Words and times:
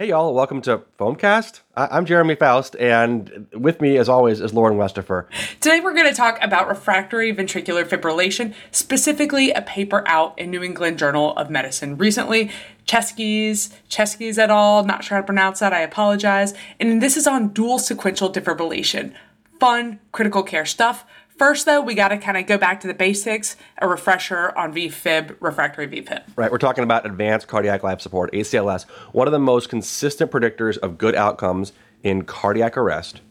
Hey, 0.00 0.08
y'all, 0.08 0.32
welcome 0.32 0.62
to 0.62 0.78
Foamcast. 0.98 1.60
I- 1.76 1.98
am 1.98 2.06
Jeremy 2.06 2.34
Faust, 2.34 2.74
and 2.76 3.46
with 3.52 3.82
me, 3.82 3.98
as 3.98 4.08
always, 4.08 4.40
is 4.40 4.54
Lauren 4.54 4.78
Westafer. 4.78 5.26
Today, 5.60 5.80
we're 5.80 5.92
going 5.92 6.08
to 6.08 6.14
talk 6.14 6.38
about 6.40 6.68
refractory 6.68 7.34
ventricular 7.34 7.84
fibrillation, 7.84 8.54
specifically 8.70 9.50
a 9.50 9.60
paper 9.60 10.02
out 10.06 10.38
in 10.38 10.50
New 10.50 10.62
England 10.62 10.98
Journal 10.98 11.36
of 11.36 11.50
Medicine 11.50 11.98
recently. 11.98 12.50
Cheskes, 12.86 13.74
Cheskes 13.90 14.38
et 14.38 14.48
al., 14.48 14.86
not 14.86 15.04
sure 15.04 15.16
how 15.16 15.20
to 15.20 15.26
pronounce 15.26 15.58
that, 15.58 15.74
I 15.74 15.80
apologize. 15.80 16.54
And 16.80 17.02
this 17.02 17.18
is 17.18 17.26
on 17.26 17.48
dual 17.48 17.78
sequential 17.78 18.32
defibrillation. 18.32 19.12
Fun, 19.60 20.00
critical 20.12 20.42
care 20.42 20.64
stuff. 20.64 21.04
First, 21.40 21.64
though, 21.64 21.80
we 21.80 21.94
got 21.94 22.08
to 22.08 22.18
kind 22.18 22.36
of 22.36 22.44
go 22.44 22.58
back 22.58 22.80
to 22.80 22.86
the 22.86 22.92
basics, 22.92 23.56
a 23.78 23.88
refresher 23.88 24.52
on 24.58 24.74
VFib, 24.74 25.36
refractory 25.40 25.88
VFib. 25.88 26.24
Right, 26.36 26.52
we're 26.52 26.58
talking 26.58 26.84
about 26.84 27.06
advanced 27.06 27.48
cardiac 27.48 27.82
life 27.82 28.02
support, 28.02 28.30
ACLS. 28.34 28.82
One 29.12 29.26
of 29.26 29.32
the 29.32 29.38
most 29.38 29.70
consistent 29.70 30.30
predictors 30.30 30.76
of 30.76 30.98
good 30.98 31.14
outcomes 31.14 31.72
in 32.02 32.24
cardiac 32.24 32.76
arrest 32.76 33.22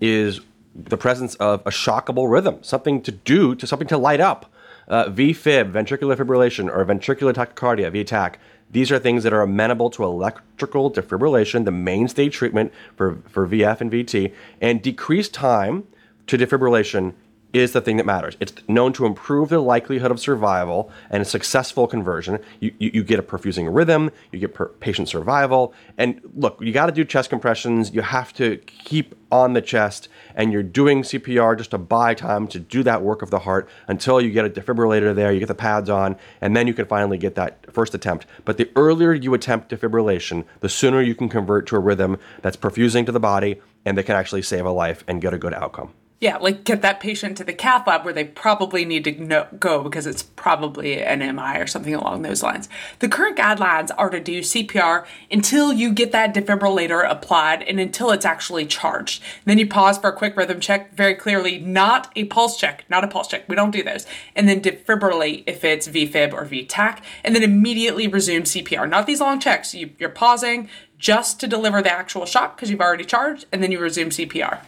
is 0.00 0.40
the 0.74 0.96
presence 0.96 1.36
of 1.36 1.60
a 1.60 1.70
shockable 1.70 2.28
rhythm, 2.28 2.60
something 2.64 3.00
to 3.02 3.12
do, 3.12 3.54
to 3.54 3.64
something 3.64 3.86
to 3.86 3.96
light 3.96 4.18
up. 4.18 4.52
Uh, 4.88 5.04
VFib, 5.04 5.70
ventricular 5.70 6.16
fibrillation, 6.16 6.68
or 6.68 6.84
ventricular 6.84 7.32
tachycardia, 7.32 7.92
VTAC, 7.92 8.38
these 8.72 8.90
are 8.90 8.98
things 8.98 9.22
that 9.22 9.32
are 9.32 9.42
amenable 9.42 9.88
to 9.90 10.02
electrical 10.02 10.90
defibrillation, 10.90 11.64
the 11.64 11.70
mainstay 11.70 12.28
treatment 12.28 12.72
for, 12.96 13.22
for 13.28 13.46
VF 13.46 13.80
and 13.80 13.92
VT, 13.92 14.34
and 14.60 14.82
decreased 14.82 15.32
time 15.32 15.86
to 16.26 16.36
defibrillation 16.36 17.14
is 17.52 17.72
the 17.72 17.80
thing 17.80 17.96
that 17.98 18.06
matters. 18.06 18.36
It's 18.40 18.54
known 18.68 18.92
to 18.94 19.06
improve 19.06 19.50
the 19.50 19.60
likelihood 19.60 20.10
of 20.10 20.18
survival 20.18 20.90
and 21.10 21.22
a 21.22 21.24
successful 21.24 21.86
conversion. 21.86 22.38
You, 22.60 22.72
you, 22.78 22.90
you 22.94 23.04
get 23.04 23.18
a 23.18 23.22
perfusing 23.22 23.74
rhythm, 23.74 24.10
you 24.30 24.38
get 24.38 24.54
per- 24.54 24.68
patient 24.68 25.08
survival. 25.08 25.74
And 25.98 26.20
look, 26.34 26.58
you 26.60 26.72
got 26.72 26.86
to 26.86 26.92
do 26.92 27.04
chest 27.04 27.30
compressions. 27.30 27.92
You 27.92 28.02
have 28.02 28.32
to 28.34 28.56
keep 28.56 29.14
on 29.30 29.54
the 29.54 29.62
chest, 29.62 30.08
and 30.34 30.52
you're 30.52 30.62
doing 30.62 31.02
CPR 31.02 31.56
just 31.56 31.70
to 31.70 31.78
buy 31.78 32.12
time 32.12 32.46
to 32.48 32.60
do 32.60 32.82
that 32.82 33.02
work 33.02 33.22
of 33.22 33.30
the 33.30 33.40
heart 33.40 33.68
until 33.88 34.20
you 34.20 34.30
get 34.30 34.44
a 34.44 34.50
defibrillator 34.50 35.14
there, 35.14 35.32
you 35.32 35.38
get 35.38 35.48
the 35.48 35.54
pads 35.54 35.88
on, 35.88 36.16
and 36.42 36.54
then 36.54 36.66
you 36.66 36.74
can 36.74 36.84
finally 36.84 37.16
get 37.16 37.34
that 37.34 37.72
first 37.72 37.94
attempt. 37.94 38.26
But 38.44 38.58
the 38.58 38.70
earlier 38.76 39.14
you 39.14 39.32
attempt 39.32 39.70
defibrillation, 39.70 40.44
the 40.60 40.68
sooner 40.68 41.00
you 41.00 41.14
can 41.14 41.30
convert 41.30 41.66
to 41.68 41.76
a 41.76 41.80
rhythm 41.80 42.18
that's 42.42 42.58
perfusing 42.58 43.06
to 43.06 43.12
the 43.12 43.20
body 43.20 43.60
and 43.84 43.96
that 43.96 44.04
can 44.04 44.16
actually 44.16 44.42
save 44.42 44.66
a 44.66 44.70
life 44.70 45.02
and 45.08 45.20
get 45.20 45.32
a 45.32 45.38
good 45.38 45.54
outcome. 45.54 45.94
Yeah, 46.22 46.36
like 46.36 46.62
get 46.62 46.82
that 46.82 47.00
patient 47.00 47.36
to 47.38 47.44
the 47.44 47.52
cath 47.52 47.84
lab 47.84 48.04
where 48.04 48.14
they 48.14 48.22
probably 48.22 48.84
need 48.84 49.02
to 49.02 49.10
know, 49.10 49.48
go 49.58 49.82
because 49.82 50.06
it's 50.06 50.22
probably 50.22 51.02
an 51.02 51.18
MI 51.18 51.58
or 51.58 51.66
something 51.66 51.96
along 51.96 52.22
those 52.22 52.44
lines. 52.44 52.68
The 53.00 53.08
current 53.08 53.36
guidelines 53.36 53.90
are 53.98 54.08
to 54.08 54.20
do 54.20 54.38
CPR 54.38 55.04
until 55.32 55.72
you 55.72 55.92
get 55.92 56.12
that 56.12 56.32
defibrillator 56.32 57.04
applied 57.10 57.64
and 57.64 57.80
until 57.80 58.12
it's 58.12 58.24
actually 58.24 58.66
charged. 58.66 59.20
Then 59.46 59.58
you 59.58 59.66
pause 59.66 59.98
for 59.98 60.10
a 60.10 60.16
quick 60.16 60.36
rhythm 60.36 60.60
check, 60.60 60.94
very 60.94 61.16
clearly 61.16 61.58
not 61.58 62.12
a 62.14 62.26
pulse 62.26 62.56
check, 62.56 62.84
not 62.88 63.02
a 63.02 63.08
pulse 63.08 63.26
check. 63.26 63.48
We 63.48 63.56
don't 63.56 63.72
do 63.72 63.82
those. 63.82 64.06
And 64.36 64.48
then 64.48 64.60
defibrillate 64.60 65.42
if 65.48 65.64
it's 65.64 65.88
VFib 65.88 66.32
or 66.32 66.46
VTAC, 66.46 67.02
and 67.24 67.34
then 67.34 67.42
immediately 67.42 68.06
resume 68.06 68.44
CPR. 68.44 68.88
Not 68.88 69.08
these 69.08 69.20
long 69.20 69.40
checks. 69.40 69.74
You, 69.74 69.90
you're 69.98 70.08
pausing 70.08 70.68
just 70.98 71.40
to 71.40 71.48
deliver 71.48 71.82
the 71.82 71.92
actual 71.92 72.26
shock 72.26 72.54
because 72.54 72.70
you've 72.70 72.80
already 72.80 73.04
charged, 73.04 73.46
and 73.50 73.60
then 73.60 73.72
you 73.72 73.80
resume 73.80 74.10
CPR. 74.10 74.60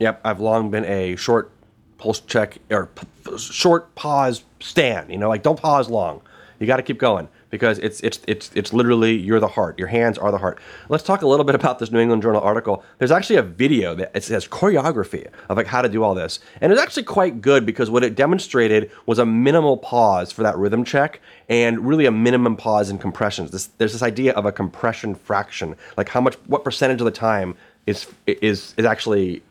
Yep, 0.00 0.20
I've 0.24 0.40
long 0.40 0.70
been 0.70 0.84
a 0.86 1.14
short 1.16 1.52
pulse 1.98 2.20
check 2.20 2.58
or 2.70 2.86
p- 2.86 3.38
short 3.38 3.94
pause 3.94 4.42
stand. 4.58 5.10
You 5.10 5.18
know, 5.18 5.28
like 5.28 5.42
don't 5.42 5.60
pause 5.60 5.88
long. 5.88 6.22
You 6.58 6.66
got 6.66 6.76
to 6.76 6.82
keep 6.82 6.98
going 6.98 7.28
because 7.50 7.78
it's 7.78 8.00
it's 8.00 8.20
it's 8.26 8.50
it's 8.54 8.72
literally 8.72 9.16
you're 9.16 9.40
the 9.40 9.48
heart. 9.48 9.78
Your 9.78 9.88
hands 9.88 10.16
are 10.16 10.30
the 10.30 10.38
heart. 10.38 10.58
Let's 10.88 11.04
talk 11.04 11.22
a 11.22 11.26
little 11.26 11.44
bit 11.44 11.54
about 11.54 11.78
this 11.78 11.90
New 11.90 11.98
England 11.98 12.22
Journal 12.22 12.40
article. 12.40 12.84
There's 12.98 13.10
actually 13.10 13.36
a 13.36 13.42
video 13.42 13.94
that 13.94 14.10
it 14.14 14.24
says 14.24 14.48
choreography 14.48 15.26
of 15.48 15.56
like 15.56 15.66
how 15.66 15.82
to 15.82 15.88
do 15.88 16.02
all 16.02 16.14
this, 16.14 16.40
and 16.60 16.72
it's 16.72 16.80
actually 16.80 17.02
quite 17.04 17.42
good 17.42 17.66
because 17.66 17.90
what 17.90 18.02
it 18.02 18.14
demonstrated 18.14 18.90
was 19.06 19.18
a 19.18 19.26
minimal 19.26 19.76
pause 19.76 20.32
for 20.32 20.42
that 20.42 20.56
rhythm 20.56 20.84
check 20.84 21.20
and 21.48 21.86
really 21.86 22.06
a 22.06 22.10
minimum 22.10 22.56
pause 22.56 22.88
in 22.88 22.98
compressions. 22.98 23.50
This, 23.50 23.66
there's 23.78 23.92
this 23.92 24.02
idea 24.02 24.32
of 24.32 24.46
a 24.46 24.52
compression 24.52 25.14
fraction, 25.14 25.76
like 25.96 26.08
how 26.08 26.20
much, 26.20 26.36
what 26.46 26.64
percentage 26.64 27.00
of 27.00 27.04
the 27.04 27.10
time 27.10 27.54
is 27.86 28.06
is 28.26 28.74
is 28.76 28.84
actually 28.84 29.42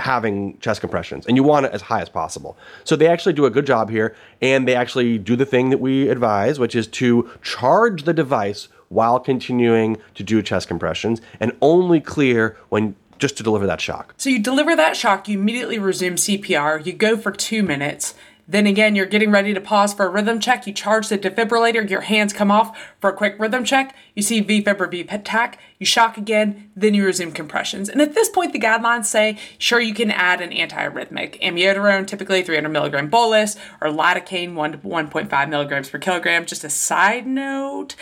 having 0.00 0.58
chest 0.58 0.80
compressions 0.80 1.26
and 1.26 1.36
you 1.36 1.42
want 1.42 1.66
it 1.66 1.72
as 1.72 1.82
high 1.82 2.00
as 2.00 2.08
possible. 2.08 2.56
So 2.84 2.96
they 2.96 3.06
actually 3.06 3.34
do 3.34 3.44
a 3.44 3.50
good 3.50 3.66
job 3.66 3.90
here 3.90 4.16
and 4.40 4.66
they 4.66 4.74
actually 4.74 5.18
do 5.18 5.36
the 5.36 5.46
thing 5.46 5.70
that 5.70 5.78
we 5.78 6.08
advise, 6.08 6.58
which 6.58 6.74
is 6.74 6.86
to 6.88 7.30
charge 7.42 8.04
the 8.04 8.14
device 8.14 8.68
while 8.88 9.20
continuing 9.20 9.96
to 10.14 10.22
do 10.22 10.42
chest 10.42 10.68
compressions 10.68 11.20
and 11.38 11.52
only 11.62 12.00
clear 12.00 12.56
when 12.68 12.96
just 13.20 13.36
to 13.36 13.42
deliver 13.42 13.66
that 13.66 13.80
shock. 13.80 14.14
So 14.16 14.30
you 14.30 14.38
deliver 14.38 14.74
that 14.74 14.96
shock, 14.96 15.28
you 15.28 15.38
immediately 15.38 15.78
resume 15.78 16.16
CPR, 16.16 16.84
you 16.84 16.92
go 16.92 17.16
for 17.16 17.30
two 17.30 17.62
minutes, 17.62 18.14
then 18.50 18.66
again, 18.66 18.96
you're 18.96 19.06
getting 19.06 19.30
ready 19.30 19.54
to 19.54 19.60
pause 19.60 19.94
for 19.94 20.06
a 20.06 20.08
rhythm 20.08 20.40
check. 20.40 20.66
You 20.66 20.72
charge 20.72 21.08
the 21.08 21.16
defibrillator, 21.16 21.88
your 21.88 22.00
hands 22.00 22.32
come 22.32 22.50
off 22.50 22.76
for 23.00 23.10
a 23.10 23.16
quick 23.16 23.36
rhythm 23.38 23.64
check. 23.64 23.94
You 24.14 24.22
see 24.22 24.42
VFib 24.42 24.80
or 24.80 24.88
VTAC, 24.88 25.54
you 25.78 25.86
shock 25.86 26.18
again, 26.18 26.70
then 26.74 26.94
you 26.94 27.04
resume 27.04 27.32
compressions. 27.32 27.88
And 27.88 28.02
at 28.02 28.14
this 28.14 28.28
point, 28.28 28.52
the 28.52 28.58
guidelines 28.58 29.06
say, 29.06 29.38
sure, 29.58 29.80
you 29.80 29.94
can 29.94 30.10
add 30.10 30.40
an 30.40 30.50
antiarrhythmic. 30.50 31.40
Amiodarone, 31.40 32.06
typically 32.06 32.42
300 32.42 32.68
milligram 32.68 33.08
bolus, 33.08 33.56
or 33.80 33.88
lidocaine, 33.88 34.54
1 34.54 34.72
to 34.72 34.78
1.5 34.78 35.48
milligrams 35.48 35.88
per 35.88 35.98
kilogram. 35.98 36.44
Just 36.44 36.64
a 36.64 36.70
side 36.70 37.26
note, 37.26 37.94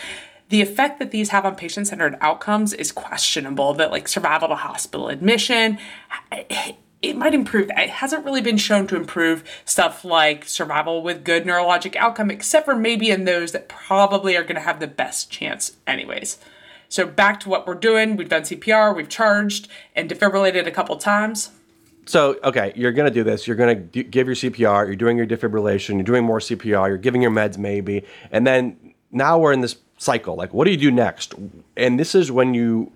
the 0.49 0.61
effect 0.61 0.97
that 0.97 1.11
these 1.11 1.29
have 1.29 1.45
on 1.45 1.55
patient 1.55 1.87
centered 1.87 2.17
outcomes 2.21 2.73
is 2.73 2.91
questionable. 2.91 3.75
That, 3.75 3.91
like 3.91 4.07
survival 4.07 4.47
to 4.47 4.55
hospital 4.55 5.09
admission, 5.09 5.77
it 7.01 7.15
might 7.15 7.33
improve. 7.33 7.69
It 7.75 7.89
hasn't 7.89 8.25
really 8.25 8.41
been 8.41 8.57
shown 8.57 8.87
to 8.87 8.95
improve 8.95 9.43
stuff 9.65 10.03
like 10.03 10.45
survival 10.45 11.01
with 11.01 11.23
good 11.23 11.45
neurologic 11.45 11.95
outcome, 11.95 12.29
except 12.29 12.65
for 12.65 12.75
maybe 12.75 13.09
in 13.09 13.25
those 13.25 13.53
that 13.53 13.69
probably 13.69 14.35
are 14.35 14.43
going 14.43 14.55
to 14.55 14.61
have 14.61 14.79
the 14.79 14.87
best 14.87 15.31
chance, 15.31 15.77
anyways. 15.87 16.37
So 16.89 17.05
back 17.05 17.39
to 17.41 17.49
what 17.49 17.67
we're 17.67 17.75
doing. 17.75 18.17
We've 18.17 18.27
done 18.27 18.41
CPR, 18.41 18.95
we've 18.95 19.09
charged 19.09 19.67
and 19.95 20.09
defibrillated 20.09 20.67
a 20.67 20.71
couple 20.71 20.97
times. 20.97 21.51
So, 22.05 22.39
okay, 22.43 22.73
you're 22.75 22.91
going 22.91 23.07
to 23.07 23.13
do 23.13 23.23
this. 23.23 23.45
You're 23.45 23.55
going 23.55 23.89
to 23.91 24.03
give 24.03 24.25
your 24.25 24.35
CPR, 24.35 24.87
you're 24.87 24.95
doing 24.95 25.15
your 25.15 25.27
defibrillation, 25.27 25.93
you're 25.93 26.03
doing 26.03 26.23
more 26.23 26.39
CPR, 26.39 26.87
you're 26.87 26.97
giving 26.97 27.21
your 27.21 27.31
meds 27.31 27.59
maybe. 27.59 28.03
And 28.31 28.47
then 28.47 28.95
now 29.11 29.37
we're 29.37 29.53
in 29.53 29.61
this 29.61 29.75
cycle. 29.99 30.35
Like, 30.35 30.51
what 30.51 30.65
do 30.65 30.71
you 30.71 30.77
do 30.77 30.89
next? 30.89 31.35
And 31.77 31.99
this 31.99 32.15
is 32.15 32.31
when 32.31 32.55
you 32.55 32.91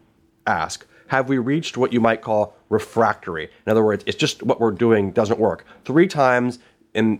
ask, 0.48 0.88
have 1.08 1.30
we 1.30 1.38
reached 1.38 1.78
what 1.78 1.94
you 1.94 2.02
might 2.02 2.24
call 2.24 2.58
refractory? 2.74 3.50
In 3.66 3.72
other 3.72 3.84
words, 3.84 4.04
it's 4.08 4.18
just 4.18 4.44
what 4.44 4.60
we're 4.60 4.72
doing 4.72 5.12
doesn't 5.12 5.40
work. 5.40 5.66
Three 5.86 6.08
times 6.08 6.60
and 6.94 7.20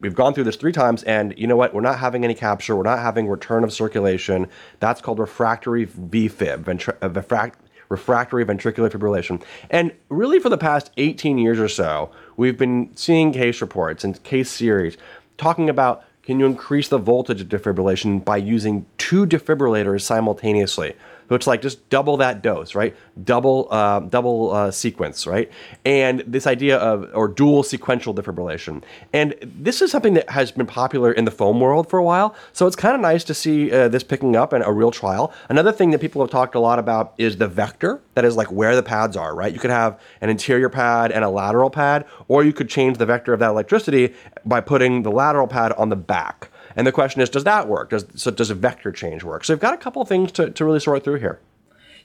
we've 0.00 0.14
gone 0.14 0.32
through 0.34 0.44
this 0.44 0.56
three 0.56 0.72
times 0.72 1.02
and 1.04 1.34
you 1.36 1.46
know 1.46 1.56
what? 1.56 1.74
We're 1.74 1.80
not 1.80 1.98
having 1.98 2.24
any 2.24 2.34
capture. 2.34 2.76
We're 2.76 2.84
not 2.84 3.00
having 3.00 3.28
return 3.28 3.64
of 3.64 3.72
circulation. 3.72 4.46
That's 4.78 5.00
called 5.00 5.18
refractory 5.18 5.86
vfib 5.86 6.68
uh, 7.02 7.08
refract- 7.08 7.58
refractory 7.88 8.44
ventricular 8.44 8.90
fibrillation. 8.90 9.42
And 9.70 9.92
really 10.08 10.38
for 10.38 10.48
the 10.48 10.58
past 10.58 10.90
18 10.96 11.38
years 11.38 11.58
or 11.58 11.68
so 11.68 12.10
we've 12.36 12.58
been 12.58 12.90
seeing 12.94 13.32
case 13.32 13.60
reports 13.60 14.04
and 14.04 14.22
case 14.22 14.50
series 14.50 14.96
talking 15.36 15.68
about 15.68 16.04
can 16.22 16.38
you 16.38 16.46
increase 16.46 16.88
the 16.88 16.98
voltage 16.98 17.40
of 17.40 17.48
defibrillation 17.48 18.24
by 18.24 18.36
using 18.36 18.86
two 18.98 19.26
defibrillators 19.26 20.02
simultaneously 20.02 20.94
so 21.30 21.36
it's 21.36 21.46
like 21.46 21.62
just 21.62 21.88
double 21.90 22.16
that 22.16 22.42
dose, 22.42 22.74
right? 22.74 22.96
Double, 23.22 23.68
uh, 23.70 24.00
double 24.00 24.50
uh, 24.50 24.72
sequence, 24.72 25.28
right? 25.28 25.48
And 25.84 26.24
this 26.26 26.44
idea 26.44 26.76
of 26.76 27.08
or 27.14 27.28
dual 27.28 27.62
sequential 27.62 28.12
defibrillation, 28.12 28.82
and 29.12 29.36
this 29.40 29.80
is 29.80 29.92
something 29.92 30.14
that 30.14 30.28
has 30.30 30.50
been 30.50 30.66
popular 30.66 31.12
in 31.12 31.24
the 31.26 31.30
foam 31.30 31.60
world 31.60 31.88
for 31.88 32.00
a 32.00 32.02
while. 32.02 32.34
So 32.52 32.66
it's 32.66 32.74
kind 32.74 32.96
of 32.96 33.00
nice 33.00 33.22
to 33.22 33.34
see 33.34 33.70
uh, 33.70 33.86
this 33.86 34.02
picking 34.02 34.34
up 34.34 34.52
in 34.52 34.62
a 34.62 34.72
real 34.72 34.90
trial. 34.90 35.32
Another 35.48 35.70
thing 35.70 35.92
that 35.92 36.00
people 36.00 36.20
have 36.20 36.32
talked 36.32 36.56
a 36.56 36.60
lot 36.60 36.80
about 36.80 37.14
is 37.16 37.36
the 37.36 37.46
vector. 37.46 38.00
That 38.14 38.24
is 38.24 38.34
like 38.34 38.50
where 38.50 38.74
the 38.74 38.82
pads 38.82 39.16
are, 39.16 39.32
right? 39.32 39.52
You 39.52 39.60
could 39.60 39.70
have 39.70 40.00
an 40.20 40.30
anterior 40.30 40.68
pad 40.68 41.12
and 41.12 41.22
a 41.22 41.30
lateral 41.30 41.70
pad, 41.70 42.06
or 42.26 42.42
you 42.42 42.52
could 42.52 42.68
change 42.68 42.98
the 42.98 43.06
vector 43.06 43.32
of 43.32 43.38
that 43.38 43.50
electricity 43.50 44.14
by 44.44 44.60
putting 44.60 45.04
the 45.04 45.12
lateral 45.12 45.46
pad 45.46 45.70
on 45.74 45.90
the 45.90 45.96
back. 45.96 46.49
And 46.76 46.86
the 46.86 46.92
question 46.92 47.20
is, 47.20 47.30
does 47.30 47.44
that 47.44 47.68
work? 47.68 47.90
Does 47.90 48.06
so 48.14 48.30
does 48.30 48.50
a 48.50 48.54
vector 48.54 48.92
change 48.92 49.24
work? 49.24 49.44
So 49.44 49.54
we've 49.54 49.60
got 49.60 49.74
a 49.74 49.78
couple 49.78 50.02
of 50.02 50.08
things 50.08 50.32
to, 50.32 50.50
to 50.50 50.64
really 50.64 50.80
sort 50.80 51.04
through 51.04 51.20
here. 51.20 51.40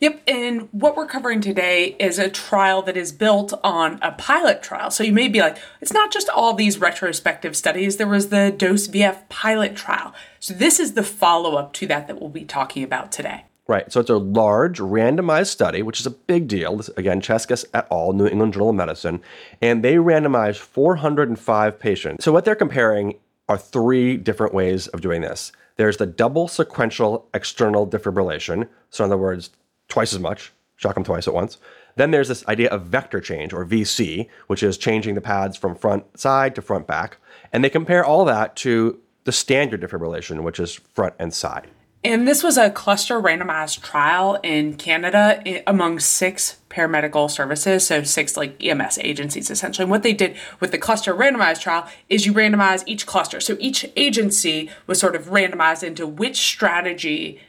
Yep, 0.02 0.24
and 0.28 0.68
what 0.72 0.98
we're 0.98 1.08
covering 1.08 1.40
today 1.40 1.96
is 2.00 2.20
a 2.20 2.30
trial 2.30 2.82
that 2.82 2.98
is 2.98 3.12
built 3.12 3.54
on 3.64 3.98
a 4.02 4.12
pilot 4.12 4.62
trial. 4.62 4.92
So 4.92 5.04
you 5.04 5.14
may 5.14 5.28
be 5.28 5.40
like, 5.40 5.58
it's 5.80 5.94
not 5.94 6.12
just 6.12 6.28
all 6.30 6.54
these 6.54 6.80
retrospective 6.80 7.56
studies, 7.56 7.98
there 7.98 8.08
was 8.08 8.28
the 8.28 8.54
Dose 8.56 8.88
VF 8.88 9.30
pilot 9.30 9.76
trial. 9.76 10.14
So 10.40 10.54
this 10.54 10.80
is 10.80 10.94
the 10.94 11.04
follow 11.04 11.56
up 11.56 11.72
to 11.74 11.88
that 11.88 12.08
that 12.08 12.20
we'll 12.20 12.30
be 12.30 12.44
talking 12.44 12.84
about 12.84 13.12
today. 13.12 13.46
Right. 13.68 13.92
So 13.92 14.00
it's 14.00 14.12
a 14.12 14.18
large 14.18 14.78
randomized 14.78 15.48
study, 15.48 15.82
which 15.82 16.00
is 16.00 16.06
a 16.06 16.12
big 16.12 16.48
deal. 16.48 16.78
This, 16.78 16.90
again, 16.90 17.20
Cheskes 17.20 17.66
et 17.74 17.88
al., 17.90 18.14
New 18.14 18.28
England 18.28 18.54
Journal 18.54 18.70
of 18.70 18.76
Medicine. 18.76 19.22
And 19.60 19.84
they 19.84 19.96
randomized 19.96 20.58
405 20.58 21.80
patients. 21.80 22.24
So 22.24 22.32
what 22.32 22.46
they're 22.46 22.54
comparing 22.54 23.16
are 23.48 23.58
three 23.58 24.18
different 24.18 24.54
ways 24.54 24.88
of 24.88 25.02
doing 25.02 25.22
this. 25.22 25.52
There's 25.78 25.98
the 25.98 26.06
double 26.06 26.48
sequential 26.48 27.28
external 27.34 27.88
defibrillation. 27.88 28.68
So, 28.90 29.04
in 29.04 29.12
other 29.12 29.22
words, 29.22 29.52
twice 29.88 30.14
as 30.14 30.20
much, 30.20 30.54
shock 30.78 30.96
them 30.96 31.04
twice 31.04 31.28
at 31.28 31.34
once. 31.34 31.58
Then 31.96 32.12
there's 32.12 32.28
this 32.28 32.46
idea 32.48 32.70
of 32.70 32.88
vector 32.88 33.22
change 33.22 33.54
or 33.54 33.66
VC, 33.66 34.28
which 34.48 34.64
is 34.64 34.78
changing 34.78 35.16
the 35.16 35.22
pads 35.22 35.58
from 35.58 35.76
front 35.76 36.18
side 36.18 36.56
to 36.56 36.62
front 36.62 36.88
back. 36.88 37.18
And 37.54 37.64
they 37.64 37.70
compare 37.70 38.04
all 38.04 38.26
that 38.26 38.56
to 38.58 39.00
the 39.24 39.32
standard 39.32 39.82
defibrillation, 39.82 40.44
which 40.44 40.60
is 40.60 40.74
front 40.74 41.16
and 41.20 41.34
side. 41.34 41.68
And 42.06 42.28
this 42.28 42.44
was 42.44 42.56
a 42.56 42.70
cluster 42.70 43.20
randomized 43.20 43.82
trial 43.82 44.40
in 44.44 44.76
Canada 44.76 45.42
among 45.66 46.00
six 46.00 46.58
paramedical 46.70 47.32
services, 47.32 47.88
so 47.88 48.04
six 48.04 48.38
like 48.38 48.64
EMS 48.64 49.00
agencies 49.00 49.50
essentially. 49.50 49.86
And 49.86 49.92
what 49.92 50.04
they 50.04 50.14
did 50.14 50.38
with 50.60 50.72
the 50.72 50.78
cluster 50.78 51.16
randomized 51.16 51.62
trial 51.62 51.90
is 52.08 52.28
you 52.28 52.34
randomize 52.34 52.84
each 52.86 53.08
cluster. 53.08 53.42
So 53.42 53.58
each 53.60 53.90
agency 53.96 54.70
was 54.86 55.00
sort 55.00 55.16
of 55.16 55.30
randomized 55.30 55.82
into 55.82 56.06
which 56.06 56.38
strategy 56.38 57.40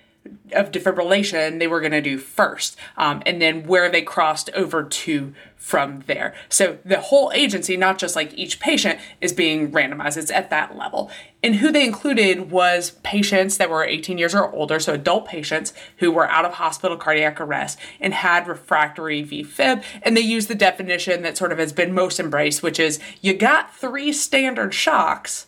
of 0.53 0.71
defibrillation 0.71 1.59
they 1.59 1.67
were 1.67 1.81
going 1.81 1.93
to 1.93 2.01
do 2.01 2.19
first, 2.19 2.77
um, 2.97 3.23
and 3.27 3.41
then 3.41 3.65
where 3.65 3.91
they 3.91 4.03
crossed 4.03 4.51
over 4.55 4.83
to 4.83 5.35
from 5.57 6.05
there. 6.07 6.33
So 6.49 6.79
the 6.85 7.01
whole 7.01 7.33
agency, 7.35 7.77
not 7.77 7.99
just 7.99 8.15
like 8.15 8.33
each 8.35 8.61
patient, 8.61 9.01
is 9.21 9.33
being 9.33 9.73
randomized. 9.73 10.17
It's 10.17 10.31
at 10.31 10.49
that 10.51 10.77
level. 10.77 11.11
And 11.43 11.57
who 11.57 11.73
they 11.73 11.85
included 11.85 12.51
was 12.51 12.93
patients 13.03 13.57
that 13.57 13.71
were 13.71 13.85
18 13.85 14.17
years 14.17 14.35
or 14.35 14.53
older, 14.53 14.79
so 14.79 14.95
adult 14.95 15.27
patients 15.27 15.73
who 15.97 16.13
were 16.13 16.29
out 16.29 16.45
of 16.45 16.55
hospital 16.55 16.97
cardiac 16.97 17.41
arrest 17.41 17.79
and 18.01 18.15
had 18.15 18.47
refractory 18.47 19.25
VFib. 19.25 19.83
And 20.03 20.17
they 20.17 20.21
used 20.21 20.49
the 20.49 20.55
definition 20.55 21.23
that 21.23 21.37
sort 21.37 21.53
of 21.53 21.59
has 21.59 21.73
been 21.73 21.93
most 21.93 22.21
embraced, 22.21 22.63
which 22.63 22.79
is 22.79 23.01
you 23.21 23.35
got 23.35 23.75
three 23.75 24.13
standard 24.13 24.73
shocks 24.73 25.47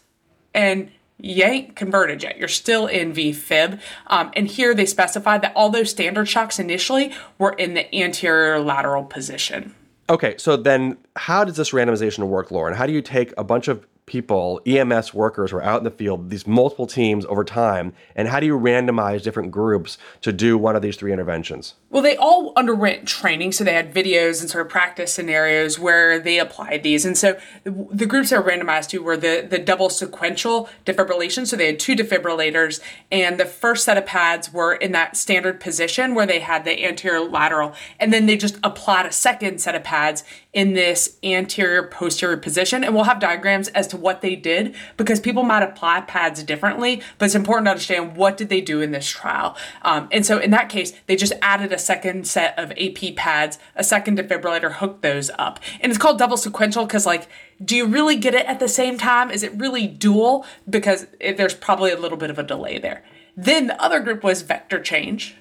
and 0.52 0.90
you 1.20 1.44
ain't 1.44 1.74
converted 1.74 2.22
yet. 2.22 2.38
You're 2.38 2.48
still 2.48 2.86
in 2.86 3.12
VFib. 3.12 3.80
Um, 4.06 4.30
and 4.34 4.46
here 4.46 4.74
they 4.74 4.86
specified 4.86 5.42
that 5.42 5.52
all 5.56 5.70
those 5.70 5.90
standard 5.90 6.26
shocks 6.26 6.58
initially 6.58 7.12
were 7.38 7.52
in 7.52 7.74
the 7.74 7.94
anterior 7.94 8.60
lateral 8.60 9.04
position. 9.04 9.74
Okay, 10.10 10.36
so 10.38 10.56
then 10.56 10.96
how 11.16 11.44
does 11.44 11.56
this 11.56 11.72
randomization 11.72 12.26
work, 12.28 12.50
Lauren? 12.50 12.74
How 12.74 12.86
do 12.86 12.92
you 12.92 13.02
take 13.02 13.34
a 13.36 13.44
bunch 13.44 13.68
of 13.68 13.86
people, 14.08 14.60
EMS 14.66 15.12
workers 15.12 15.52
were 15.52 15.62
out 15.62 15.78
in 15.78 15.84
the 15.84 15.90
field, 15.90 16.31
these 16.31 16.46
multiple 16.46 16.87
teams 16.87 17.25
over 17.26 17.44
time, 17.44 17.93
and 18.16 18.26
how 18.26 18.40
do 18.40 18.46
you 18.46 18.58
randomize 18.58 19.22
different 19.22 19.50
groups 19.50 19.99
to 20.22 20.32
do 20.32 20.56
one 20.56 20.75
of 20.75 20.82
these 20.82 20.96
three 20.96 21.12
interventions? 21.12 21.75
Well, 21.90 22.02
they 22.02 22.16
all 22.16 22.52
underwent 22.56 23.06
training, 23.06 23.52
so 23.52 23.64
they 23.64 23.75
had 23.75 23.94
videos 23.94 24.40
and 24.40 24.50
sort 24.50 24.64
of 24.64 24.70
practice 24.70 25.12
scenarios 25.12 25.78
where 25.78 26.19
they 26.19 26.38
applied 26.38 26.82
these. 26.82 27.05
And 27.05 27.16
so 27.16 27.38
the 27.64 28.06
groups 28.06 28.31
that 28.31 28.43
were 28.43 28.50
randomized 28.50 28.88
to 28.90 29.02
were 29.02 29.16
the, 29.16 29.46
the 29.49 29.58
double 29.58 29.90
sequential 29.90 30.69
defibrillation. 30.84 31.46
So 31.46 31.56
they 31.56 31.66
had 31.66 31.78
two 31.78 31.94
defibrillators, 31.94 32.81
and 33.12 33.38
the 33.38 33.46
first 33.46 33.84
set 33.84 33.99
of 33.99 34.06
pads 34.06 34.52
were 34.52 34.75
in 34.75 34.93
that 34.93 35.16
standard 35.16 35.61
position 35.61 36.14
where 36.14 36.26
they 36.26 36.40
had 36.40 36.64
the 36.64 36.84
anterior 36.84 37.20
lateral, 37.20 37.75
and 38.00 38.12
then 38.12 38.26
they 38.26 38.37
just 38.37 38.58
applied 38.64 39.06
a 39.06 39.12
second 39.12 39.61
set 39.61 39.75
of 39.75 39.84
pads 39.84 40.25
in 40.52 40.72
this 40.72 41.18
anterior 41.22 41.82
posterior 41.82 42.36
position. 42.36 42.82
And 42.82 42.94
we'll 42.94 43.04
have 43.04 43.20
diagrams 43.20 43.68
as 43.68 43.86
to 43.88 43.96
what 43.96 44.22
they 44.22 44.34
did 44.34 44.74
because 44.96 45.20
people 45.20 45.42
might 45.42 45.62
apply 45.62 46.00
pads 46.02 46.42
differently, 46.42 47.02
but 47.18 47.26
it's 47.26 47.34
important 47.34 47.66
to 47.66 47.70
understand 47.72 48.16
what 48.16 48.36
did 48.36 48.48
they 48.48 48.62
do 48.62 48.80
in 48.80 48.90
this 48.90 49.08
trial. 49.08 49.56
Um, 49.82 50.08
and 50.10 50.24
so 50.24 50.38
in 50.38 50.50
that 50.52 50.68
case, 50.70 50.92
they 51.06 51.16
just 51.16 51.34
added 51.42 51.72
a 51.72 51.78
second 51.78 52.26
set 52.26 52.58
of 52.58 52.72
AP 52.72 53.14
pads, 53.14 53.58
a 53.76 53.84
second 53.84 54.18
defibrillator, 54.18 54.72
hooked 54.72 55.02
those 55.02 55.30
up. 55.38 55.60
And 55.80 55.90
it's 55.90 55.98
called 55.98 56.18
double 56.18 56.38
sequential 56.38 56.86
because, 56.86 57.04
like, 57.04 57.28
do 57.62 57.76
you 57.76 57.86
really 57.86 58.16
get 58.16 58.34
it 58.34 58.46
at 58.46 58.58
the 58.58 58.68
same 58.68 58.96
time? 58.96 59.30
Is 59.30 59.42
it 59.42 59.52
really 59.54 59.86
dual? 59.86 60.46
Because 60.68 61.06
it, 61.20 61.36
there's 61.36 61.54
probably 61.54 61.92
a 61.92 61.98
little 61.98 62.18
bit 62.18 62.30
of 62.30 62.38
a 62.38 62.42
delay 62.42 62.78
there. 62.78 63.04
Then 63.36 63.66
the 63.66 63.80
other 63.80 64.00
group 64.00 64.24
was 64.24 64.42
vector 64.42 64.80
change, 64.80 65.36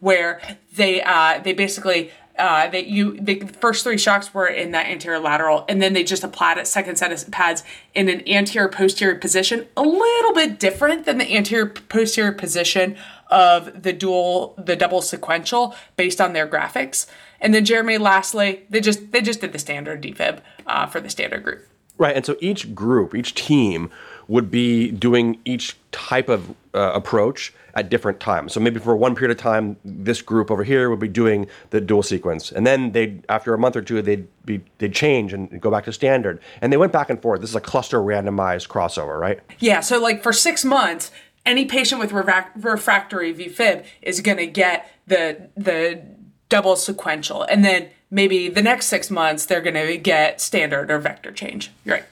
where 0.00 0.40
they 0.74 1.02
uh, 1.02 1.40
they 1.42 1.52
basically 1.52 2.10
uh, 2.40 2.68
that 2.68 2.86
you 2.86 3.20
the 3.20 3.40
first 3.60 3.84
three 3.84 3.98
shocks 3.98 4.32
were 4.32 4.46
in 4.46 4.70
that 4.72 4.86
anterior 4.86 5.18
lateral, 5.18 5.64
and 5.68 5.80
then 5.80 5.92
they 5.92 6.02
just 6.02 6.24
applied 6.24 6.58
a 6.58 6.64
second 6.64 6.96
set 6.96 7.12
of 7.12 7.30
pads 7.30 7.62
in 7.94 8.08
an 8.08 8.26
anterior 8.26 8.68
posterior 8.68 9.16
position, 9.16 9.66
a 9.76 9.82
little 9.82 10.32
bit 10.32 10.58
different 10.58 11.04
than 11.04 11.18
the 11.18 11.36
anterior 11.36 11.66
posterior 11.66 12.32
position 12.32 12.96
of 13.28 13.82
the 13.82 13.92
dual 13.92 14.54
the 14.56 14.74
double 14.74 15.02
sequential 15.02 15.74
based 15.96 16.20
on 16.20 16.32
their 16.32 16.48
graphics. 16.48 17.06
And 17.40 17.54
then 17.54 17.64
Jeremy, 17.64 17.98
lastly, 17.98 18.64
they 18.70 18.80
just 18.80 19.12
they 19.12 19.20
just 19.20 19.40
did 19.40 19.52
the 19.52 19.58
standard 19.58 20.02
defib 20.02 20.40
uh, 20.66 20.86
for 20.86 21.00
the 21.00 21.10
standard 21.10 21.44
group. 21.44 21.66
Right, 21.98 22.16
and 22.16 22.24
so 22.24 22.36
each 22.40 22.74
group, 22.74 23.14
each 23.14 23.34
team 23.34 23.90
would 24.30 24.48
be 24.48 24.92
doing 24.92 25.40
each 25.44 25.76
type 25.90 26.28
of 26.28 26.50
uh, 26.72 26.92
approach 26.94 27.52
at 27.74 27.90
different 27.90 28.20
times. 28.20 28.52
So 28.52 28.60
maybe 28.60 28.78
for 28.78 28.94
one 28.94 29.16
period 29.16 29.36
of 29.36 29.42
time, 29.42 29.76
this 29.84 30.22
group 30.22 30.52
over 30.52 30.62
here 30.62 30.88
would 30.88 31.00
be 31.00 31.08
doing 31.08 31.48
the 31.70 31.80
dual 31.80 32.04
sequence, 32.04 32.52
and 32.52 32.64
then 32.64 32.92
they, 32.92 33.20
after 33.28 33.52
a 33.52 33.58
month 33.58 33.74
or 33.74 33.82
two, 33.82 34.00
they'd 34.00 34.28
be 34.44 34.60
they'd 34.78 34.94
change 34.94 35.32
and 35.32 35.60
go 35.60 35.68
back 35.68 35.84
to 35.86 35.92
standard, 35.92 36.40
and 36.62 36.72
they 36.72 36.76
went 36.76 36.92
back 36.92 37.10
and 37.10 37.20
forth. 37.20 37.40
This 37.40 37.50
is 37.50 37.56
a 37.56 37.60
cluster 37.60 37.98
randomized 37.98 38.68
crossover, 38.68 39.18
right? 39.18 39.40
Yeah. 39.58 39.80
So 39.80 40.00
like 40.00 40.22
for 40.22 40.32
six 40.32 40.64
months, 40.64 41.10
any 41.44 41.64
patient 41.64 42.00
with 42.00 42.12
refractory 42.12 43.34
VFib 43.34 43.84
is 44.00 44.20
going 44.20 44.38
to 44.38 44.46
get 44.46 44.88
the 45.08 45.48
the 45.56 46.02
double 46.48 46.76
sequential, 46.76 47.42
and 47.42 47.64
then 47.64 47.88
maybe 48.12 48.48
the 48.48 48.62
next 48.62 48.86
six 48.86 49.10
months 49.10 49.46
they're 49.46 49.60
going 49.60 49.74
to 49.74 49.96
get 49.96 50.40
standard 50.40 50.88
or 50.88 51.00
vector 51.00 51.32
change. 51.32 51.72
You're 51.84 51.96
right 51.96 52.04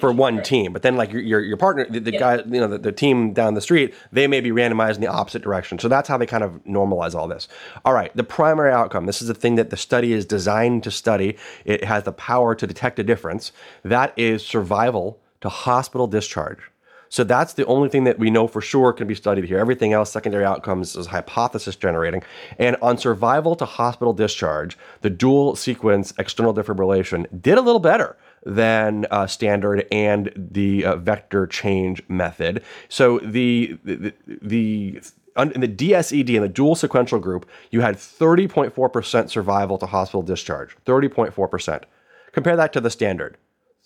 for 0.00 0.12
one 0.12 0.36
right. 0.36 0.44
team. 0.44 0.72
But 0.72 0.82
then 0.82 0.96
like 0.96 1.12
your 1.12 1.22
your, 1.22 1.40
your 1.40 1.56
partner, 1.56 1.86
the, 1.88 2.00
the 2.00 2.12
yeah. 2.12 2.18
guy, 2.18 2.36
you 2.36 2.60
know, 2.60 2.68
the, 2.68 2.78
the, 2.78 2.92
team 2.92 3.32
down 3.32 3.54
the 3.54 3.60
street, 3.60 3.94
they 4.12 4.26
may 4.26 4.40
be 4.40 4.50
randomized 4.50 4.94
in 4.94 5.00
the 5.00 5.08
opposite 5.08 5.42
direction. 5.42 5.78
So 5.78 5.88
that's 5.88 6.08
how 6.08 6.16
they 6.16 6.26
kind 6.26 6.44
of 6.44 6.62
normalize 6.64 7.14
all 7.14 7.28
this. 7.28 7.48
All 7.84 7.92
right, 7.92 8.14
the 8.16 8.24
primary 8.24 8.72
outcome. 8.72 9.06
This 9.06 9.20
is 9.20 9.28
the 9.28 9.34
thing 9.34 9.56
that 9.56 9.70
the 9.70 9.76
study 9.76 10.12
is 10.12 10.24
designed 10.24 10.84
to 10.84 10.90
study. 10.90 11.36
It 11.64 11.84
has 11.84 12.04
the 12.04 12.12
power 12.12 12.54
to 12.54 12.66
detect 12.66 12.98
a 12.98 13.04
difference. 13.04 13.52
That 13.82 14.16
is 14.16 14.46
survival 14.46 15.20
to 15.40 15.48
hospital 15.48 16.06
discharge. 16.06 16.60
So 17.08 17.24
that's 17.24 17.52
the 17.52 17.66
only 17.66 17.90
thing 17.90 18.04
that 18.04 18.18
we 18.18 18.30
know 18.30 18.46
for 18.46 18.62
sure 18.62 18.90
can 18.90 19.06
be 19.06 19.14
studied 19.14 19.44
here. 19.44 19.58
Everything 19.58 19.92
else, 19.92 20.10
secondary 20.10 20.46
outcomes, 20.46 20.96
is 20.96 21.08
hypothesis 21.08 21.76
generating. 21.76 22.22
And 22.58 22.74
on 22.80 22.96
survival 22.96 23.54
to 23.56 23.66
hospital 23.66 24.14
discharge, 24.14 24.78
the 25.02 25.10
dual 25.10 25.54
sequence 25.54 26.14
external 26.18 26.54
defibrillation 26.54 27.26
did 27.42 27.58
a 27.58 27.60
little 27.60 27.80
better 27.80 28.16
than 28.44 29.06
uh, 29.10 29.26
standard 29.26 29.86
and 29.92 30.32
the 30.36 30.84
uh, 30.84 30.96
vector 30.96 31.46
change 31.46 32.02
method. 32.08 32.62
So 32.88 33.18
the 33.20 33.78
the, 33.84 34.14
the 34.26 35.02
in 35.36 35.60
the 35.60 35.68
DSED 35.68 36.28
in 36.28 36.42
the 36.42 36.48
dual 36.48 36.74
sequential 36.74 37.18
group, 37.18 37.48
you 37.70 37.80
had 37.80 37.96
30.4% 37.96 39.30
survival 39.30 39.78
to 39.78 39.86
hospital 39.86 40.22
discharge. 40.22 40.76
30.4%. 40.84 41.84
Compare 42.32 42.56
that 42.56 42.72
to 42.74 42.80
the 42.80 42.90
standard. 42.90 43.38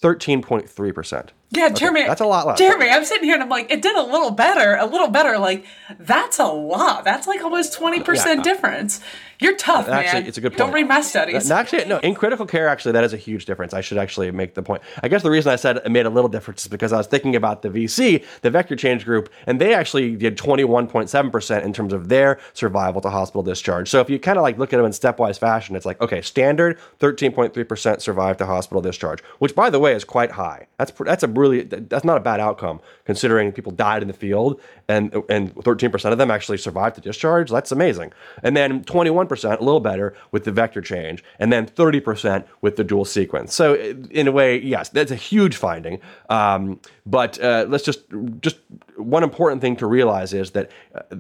13.3%. 0.03 1.29
Yeah, 1.51 1.71
Jeremy. 1.71 2.01
Okay, 2.01 2.09
that's 2.09 2.21
a 2.21 2.27
lot 2.27 2.47
less. 2.47 2.59
Jeremy, 2.59 2.91
I'm 2.91 3.05
sitting 3.05 3.25
here 3.25 3.35
and 3.35 3.43
I'm 3.43 3.49
like, 3.49 3.71
it 3.71 3.81
did 3.81 3.97
a 3.97 4.03
little 4.03 4.31
better, 4.31 4.77
a 4.77 4.85
little 4.85 5.09
better. 5.09 5.39
Like, 5.39 5.65
that's 5.99 6.39
a 6.39 6.47
lot. 6.47 7.05
That's 7.05 7.27
like 7.27 7.43
almost 7.43 7.79
20% 7.79 8.07
yeah. 8.07 8.43
difference. 8.43 9.01
You're 9.39 9.57
tough, 9.57 9.89
actually, 9.89 10.21
man. 10.21 10.29
It's 10.29 10.39
a 10.39 10.41
good 10.41 10.53
point. 10.53 10.59
Don't 10.59 10.73
read 10.73 10.89
my 10.89 11.01
studies. 11.01 11.51
actually, 11.51 11.85
no, 11.85 11.99
in 11.99 12.15
critical 12.15 12.47
care, 12.47 12.69
actually, 12.69 12.93
that 12.93 13.05
is 13.05 13.13
a 13.13 13.17
huge 13.19 13.45
difference. 13.45 13.75
I 13.75 13.81
should 13.81 13.99
actually 13.99 14.31
make 14.31 14.55
the 14.55 14.63
point. 14.63 14.83
I 15.03 15.09
guess 15.09 15.23
the 15.23 15.31
reason 15.31 15.53
I 15.53 15.57
said 15.57 15.79
it 15.79 15.91
made 15.91 16.07
a 16.07 16.11
little 16.11 16.29
difference 16.29 16.63
is 16.63 16.69
because 16.69 16.93
I 16.93 16.97
was 16.97 17.07
thinking 17.07 17.37
about 17.37 17.63
the 17.63 17.69
VC, 17.69 18.25
the 18.43 18.51
vector 18.51 18.77
change 18.77 19.05
group, 19.05 19.29
and 19.47 19.61
they 19.61 19.75
actually 19.75 20.17
did 20.17 20.39
21.7% 20.39 21.65
in 21.65 21.73
terms 21.73 21.93
of 21.93 22.09
their 22.09 22.39
survival 22.55 23.01
to 23.03 23.11
hospital 23.11 23.43
discharge. 23.43 23.89
So 23.89 24.01
if 24.01 24.09
you 24.09 24.19
kind 24.19 24.39
of 24.39 24.43
like 24.43 24.59
look 24.59 24.73
at 24.73 24.77
them 24.79 24.87
in 24.87 24.93
stepwise 24.93 25.39
fashion, 25.39 25.77
it's 25.77 25.87
like, 25.87 26.01
okay, 26.01 26.23
standard 26.23 26.79
13.3% 27.01 28.01
survive 28.01 28.37
to 28.39 28.47
hospital 28.47 28.81
discharge, 28.81 29.23
which 29.39 29.55
by 29.55 29.71
the 29.71 29.79
way 29.79 29.93
is 29.93 30.05
quite 30.05 30.33
high. 30.33 30.67
That's 30.79 30.93
that's 30.93 31.23
a 31.23 31.29
really 31.29 31.63
that's 31.63 32.05
not 32.05 32.17
a 32.17 32.21
bad 32.21 32.41
outcome 32.41 32.81
considering 33.05 33.53
people 33.53 33.73
died 33.73 34.03
in 34.03 34.09
the 34.09 34.15
field 34.15 34.61
and 34.89 35.13
and 35.29 35.55
13% 35.55 36.13
of 36.13 36.19
them 36.19 36.31
actually 36.31 36.59
survived 36.59 36.97
to 36.97 37.01
discharge. 37.01 37.51
That's 37.51 37.73
amazing. 37.73 38.13
And 38.43 38.57
then 38.57 38.85
21%, 38.85 39.26
a 39.35 39.51
little 39.63 39.81
better 39.81 40.15
with 40.33 40.45
the 40.45 40.53
vector 40.53 40.81
change, 40.81 41.25
and 41.39 41.53
then 41.53 41.67
30% 41.67 42.45
with 42.61 42.77
the 42.77 42.85
dual 42.85 43.05
sequence. 43.05 43.55
So 43.55 43.75
in 43.75 44.29
a 44.29 44.33
way, 44.33 44.61
yes, 44.61 44.89
that's 44.89 45.11
a 45.11 45.17
huge 45.17 45.57
finding. 45.57 46.01
Um, 46.29 46.81
but 47.05 47.41
uh, 47.43 47.67
let's 47.69 47.85
just 47.85 48.01
just 48.41 48.59
one 48.97 49.23
important 49.23 49.61
thing 49.61 49.77
to 49.77 49.87
realize 49.87 50.33
is 50.33 50.53
that 50.53 50.71
uh, 50.95 51.17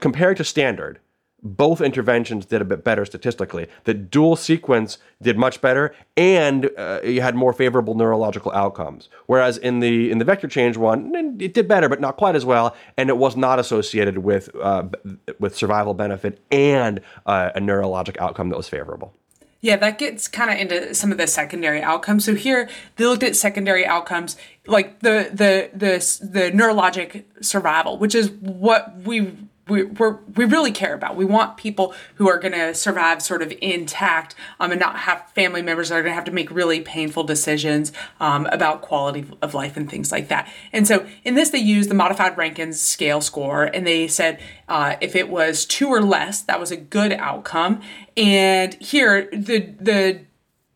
compared 0.00 0.36
to 0.38 0.44
standard, 0.44 1.00
both 1.44 1.82
interventions 1.82 2.46
did 2.46 2.62
a 2.62 2.64
bit 2.64 2.82
better 2.82 3.04
statistically. 3.04 3.68
The 3.84 3.92
dual 3.92 4.34
sequence 4.34 4.96
did 5.20 5.36
much 5.36 5.60
better, 5.60 5.94
and 6.16 6.70
uh, 6.78 7.00
you 7.04 7.20
had 7.20 7.34
more 7.34 7.52
favorable 7.52 7.94
neurological 7.94 8.50
outcomes. 8.52 9.10
Whereas 9.26 9.58
in 9.58 9.80
the 9.80 10.10
in 10.10 10.18
the 10.18 10.24
vector 10.24 10.48
change 10.48 10.78
one, 10.78 11.36
it 11.38 11.52
did 11.52 11.68
better, 11.68 11.88
but 11.88 12.00
not 12.00 12.16
quite 12.16 12.34
as 12.34 12.46
well, 12.46 12.74
and 12.96 13.10
it 13.10 13.18
was 13.18 13.36
not 13.36 13.58
associated 13.58 14.18
with 14.18 14.48
uh, 14.60 14.84
with 15.38 15.54
survival 15.54 15.92
benefit 15.92 16.40
and 16.50 17.00
uh, 17.26 17.50
a 17.54 17.60
neurologic 17.60 18.16
outcome 18.18 18.48
that 18.48 18.56
was 18.56 18.68
favorable. 18.68 19.12
Yeah, 19.60 19.76
that 19.76 19.96
gets 19.96 20.28
kind 20.28 20.50
of 20.50 20.58
into 20.58 20.94
some 20.94 21.10
of 21.10 21.16
the 21.16 21.26
secondary 21.26 21.82
outcomes. 21.82 22.26
So 22.26 22.34
here 22.34 22.68
they 22.96 23.06
looked 23.06 23.22
at 23.22 23.34
secondary 23.34 23.86
outcomes 23.86 24.36
like 24.66 25.00
the 25.00 25.30
the 25.32 25.70
the 25.72 25.98
the 26.22 26.50
neurologic 26.50 27.24
survival, 27.40 27.98
which 27.98 28.14
is 28.14 28.30
what 28.30 28.94
we 29.04 29.32
we 29.68 29.84
we're, 29.84 30.18
we 30.36 30.44
really 30.44 30.72
care 30.72 30.94
about. 30.94 31.16
We 31.16 31.24
want 31.24 31.56
people 31.56 31.94
who 32.16 32.28
are 32.28 32.38
going 32.38 32.52
to 32.52 32.74
survive 32.74 33.22
sort 33.22 33.42
of 33.42 33.52
intact 33.60 34.34
um, 34.60 34.72
and 34.72 34.80
not 34.80 34.96
have 35.00 35.30
family 35.30 35.62
members 35.62 35.88
that 35.88 35.96
are 35.96 36.02
going 36.02 36.10
to 36.10 36.14
have 36.14 36.24
to 36.24 36.32
make 36.32 36.50
really 36.50 36.80
painful 36.80 37.24
decisions 37.24 37.92
um, 38.20 38.46
about 38.46 38.82
quality 38.82 39.26
of 39.40 39.54
life 39.54 39.76
and 39.76 39.90
things 39.90 40.12
like 40.12 40.28
that. 40.28 40.50
And 40.72 40.86
so 40.86 41.06
in 41.24 41.34
this, 41.34 41.50
they 41.50 41.58
used 41.58 41.90
the 41.90 41.94
modified 41.94 42.36
Rankin 42.36 42.72
scale 42.72 43.20
score, 43.20 43.64
and 43.64 43.86
they 43.86 44.08
said 44.08 44.40
uh, 44.68 44.96
if 45.00 45.16
it 45.16 45.28
was 45.28 45.64
two 45.64 45.88
or 45.88 46.02
less, 46.02 46.42
that 46.42 46.60
was 46.60 46.70
a 46.70 46.76
good 46.76 47.12
outcome. 47.12 47.80
And 48.16 48.74
here, 48.74 49.28
the 49.32 49.74
the 49.80 50.20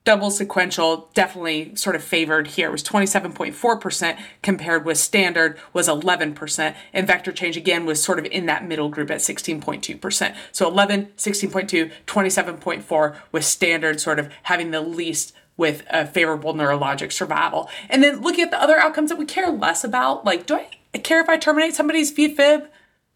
double 0.08 0.30
sequential 0.30 1.10
definitely 1.12 1.76
sort 1.76 1.94
of 1.94 2.02
favored 2.02 2.46
here. 2.46 2.68
It 2.68 2.72
was 2.72 2.82
27.4% 2.82 4.18
compared 4.42 4.86
with 4.86 4.96
standard 4.96 5.60
was 5.74 5.86
11%. 5.86 6.74
And 6.94 7.06
vector 7.06 7.30
change 7.30 7.58
again 7.58 7.84
was 7.84 8.02
sort 8.02 8.18
of 8.18 8.24
in 8.24 8.46
that 8.46 8.66
middle 8.66 8.88
group 8.88 9.10
at 9.10 9.18
16.2%. 9.18 10.34
So 10.50 10.66
11, 10.66 11.08
16.2, 11.18 11.92
27.4 12.06 13.16
with 13.32 13.44
standard 13.44 14.00
sort 14.00 14.18
of 14.18 14.32
having 14.44 14.70
the 14.70 14.80
least 14.80 15.34
with 15.58 15.82
a 15.90 16.06
favorable 16.06 16.54
neurologic 16.54 17.12
survival. 17.12 17.68
And 17.90 18.02
then 18.02 18.22
looking 18.22 18.44
at 18.44 18.50
the 18.50 18.62
other 18.62 18.78
outcomes 18.78 19.10
that 19.10 19.18
we 19.18 19.26
care 19.26 19.50
less 19.50 19.84
about, 19.84 20.24
like 20.24 20.46
do 20.46 20.54
I 20.54 20.98
care 21.00 21.20
if 21.20 21.28
I 21.28 21.36
terminate 21.36 21.74
somebody's 21.74 22.16
VFib? 22.16 22.66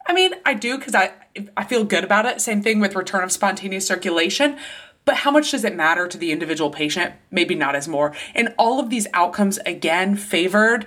I 0.06 0.12
mean, 0.12 0.34
I 0.44 0.52
do 0.52 0.76
because 0.76 0.94
I 0.94 1.12
I 1.56 1.64
feel 1.64 1.84
good 1.84 2.04
about 2.04 2.26
it. 2.26 2.42
Same 2.42 2.62
thing 2.62 2.80
with 2.80 2.94
return 2.94 3.24
of 3.24 3.32
spontaneous 3.32 3.86
circulation. 3.86 4.58
But 5.04 5.16
how 5.16 5.30
much 5.30 5.50
does 5.50 5.64
it 5.64 5.74
matter 5.74 6.06
to 6.06 6.16
the 6.16 6.32
individual 6.32 6.70
patient? 6.70 7.14
Maybe 7.30 7.54
not 7.54 7.74
as 7.74 7.88
more. 7.88 8.14
And 8.34 8.54
all 8.56 8.78
of 8.78 8.90
these 8.90 9.06
outcomes 9.12 9.58
again 9.66 10.16
favored 10.16 10.86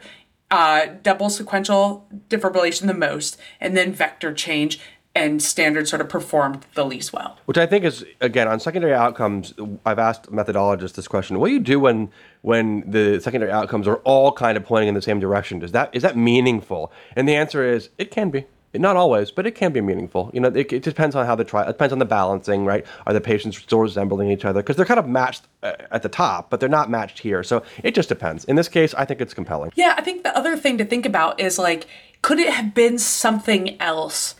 uh, 0.51 0.87
double 1.01 1.29
sequential 1.29 2.07
defibrillation 2.29 2.87
the 2.87 2.93
most, 2.93 3.37
and 3.59 3.75
then 3.75 3.91
vector 3.91 4.33
change 4.33 4.79
and 5.15 5.41
standard 5.41 5.87
sort 5.87 6.01
of 6.01 6.09
performed 6.09 6.65
the 6.73 6.85
least 6.85 7.13
well. 7.13 7.37
Which 7.45 7.57
I 7.57 7.65
think 7.65 7.85
is 7.85 8.05
again 8.19 8.47
on 8.47 8.59
secondary 8.59 8.93
outcomes. 8.93 9.53
I've 9.85 9.99
asked 9.99 10.31
methodologists 10.31 10.93
this 10.93 11.07
question: 11.07 11.39
What 11.39 11.47
do 11.47 11.53
you 11.53 11.59
do 11.59 11.79
when 11.79 12.11
when 12.41 12.89
the 12.89 13.19
secondary 13.21 13.51
outcomes 13.51 13.87
are 13.87 13.97
all 13.97 14.31
kind 14.31 14.57
of 14.57 14.65
pointing 14.65 14.89
in 14.89 14.93
the 14.93 15.01
same 15.01 15.19
direction? 15.19 15.59
Does 15.59 15.71
that 15.71 15.89
is 15.93 16.03
that 16.03 16.17
meaningful? 16.17 16.91
And 17.15 17.27
the 17.27 17.35
answer 17.35 17.63
is 17.63 17.89
it 17.97 18.11
can 18.11 18.29
be. 18.29 18.45
Not 18.79 18.95
always, 18.95 19.31
but 19.31 19.45
it 19.45 19.51
can 19.51 19.71
be 19.71 19.81
meaningful. 19.81 20.29
You 20.33 20.41
know, 20.41 20.49
it, 20.49 20.71
it 20.71 20.83
depends 20.83 21.15
on 21.15 21.25
how 21.25 21.35
the 21.35 21.43
trial. 21.43 21.67
It 21.69 21.73
depends 21.73 21.93
on 21.93 21.99
the 21.99 22.05
balancing, 22.05 22.65
right? 22.65 22.85
Are 23.05 23.13
the 23.13 23.21
patients 23.21 23.57
still 23.57 23.79
resembling 23.79 24.31
each 24.31 24.45
other? 24.45 24.61
Because 24.61 24.75
they're 24.75 24.85
kind 24.85 24.99
of 24.99 25.07
matched 25.07 25.43
uh, 25.63 25.73
at 25.91 26.03
the 26.03 26.09
top, 26.09 26.49
but 26.49 26.59
they're 26.59 26.69
not 26.69 26.89
matched 26.89 27.19
here. 27.19 27.43
So 27.43 27.63
it 27.83 27.95
just 27.95 28.09
depends. 28.09 28.45
In 28.45 28.55
this 28.55 28.67
case, 28.67 28.93
I 28.93 29.05
think 29.05 29.21
it's 29.21 29.33
compelling. 29.33 29.71
Yeah, 29.75 29.95
I 29.97 30.01
think 30.01 30.23
the 30.23 30.35
other 30.37 30.57
thing 30.57 30.77
to 30.77 30.85
think 30.85 31.05
about 31.05 31.39
is 31.39 31.57
like, 31.57 31.87
could 32.21 32.39
it 32.39 32.53
have 32.53 32.73
been 32.73 32.97
something 32.97 33.79
else? 33.81 34.35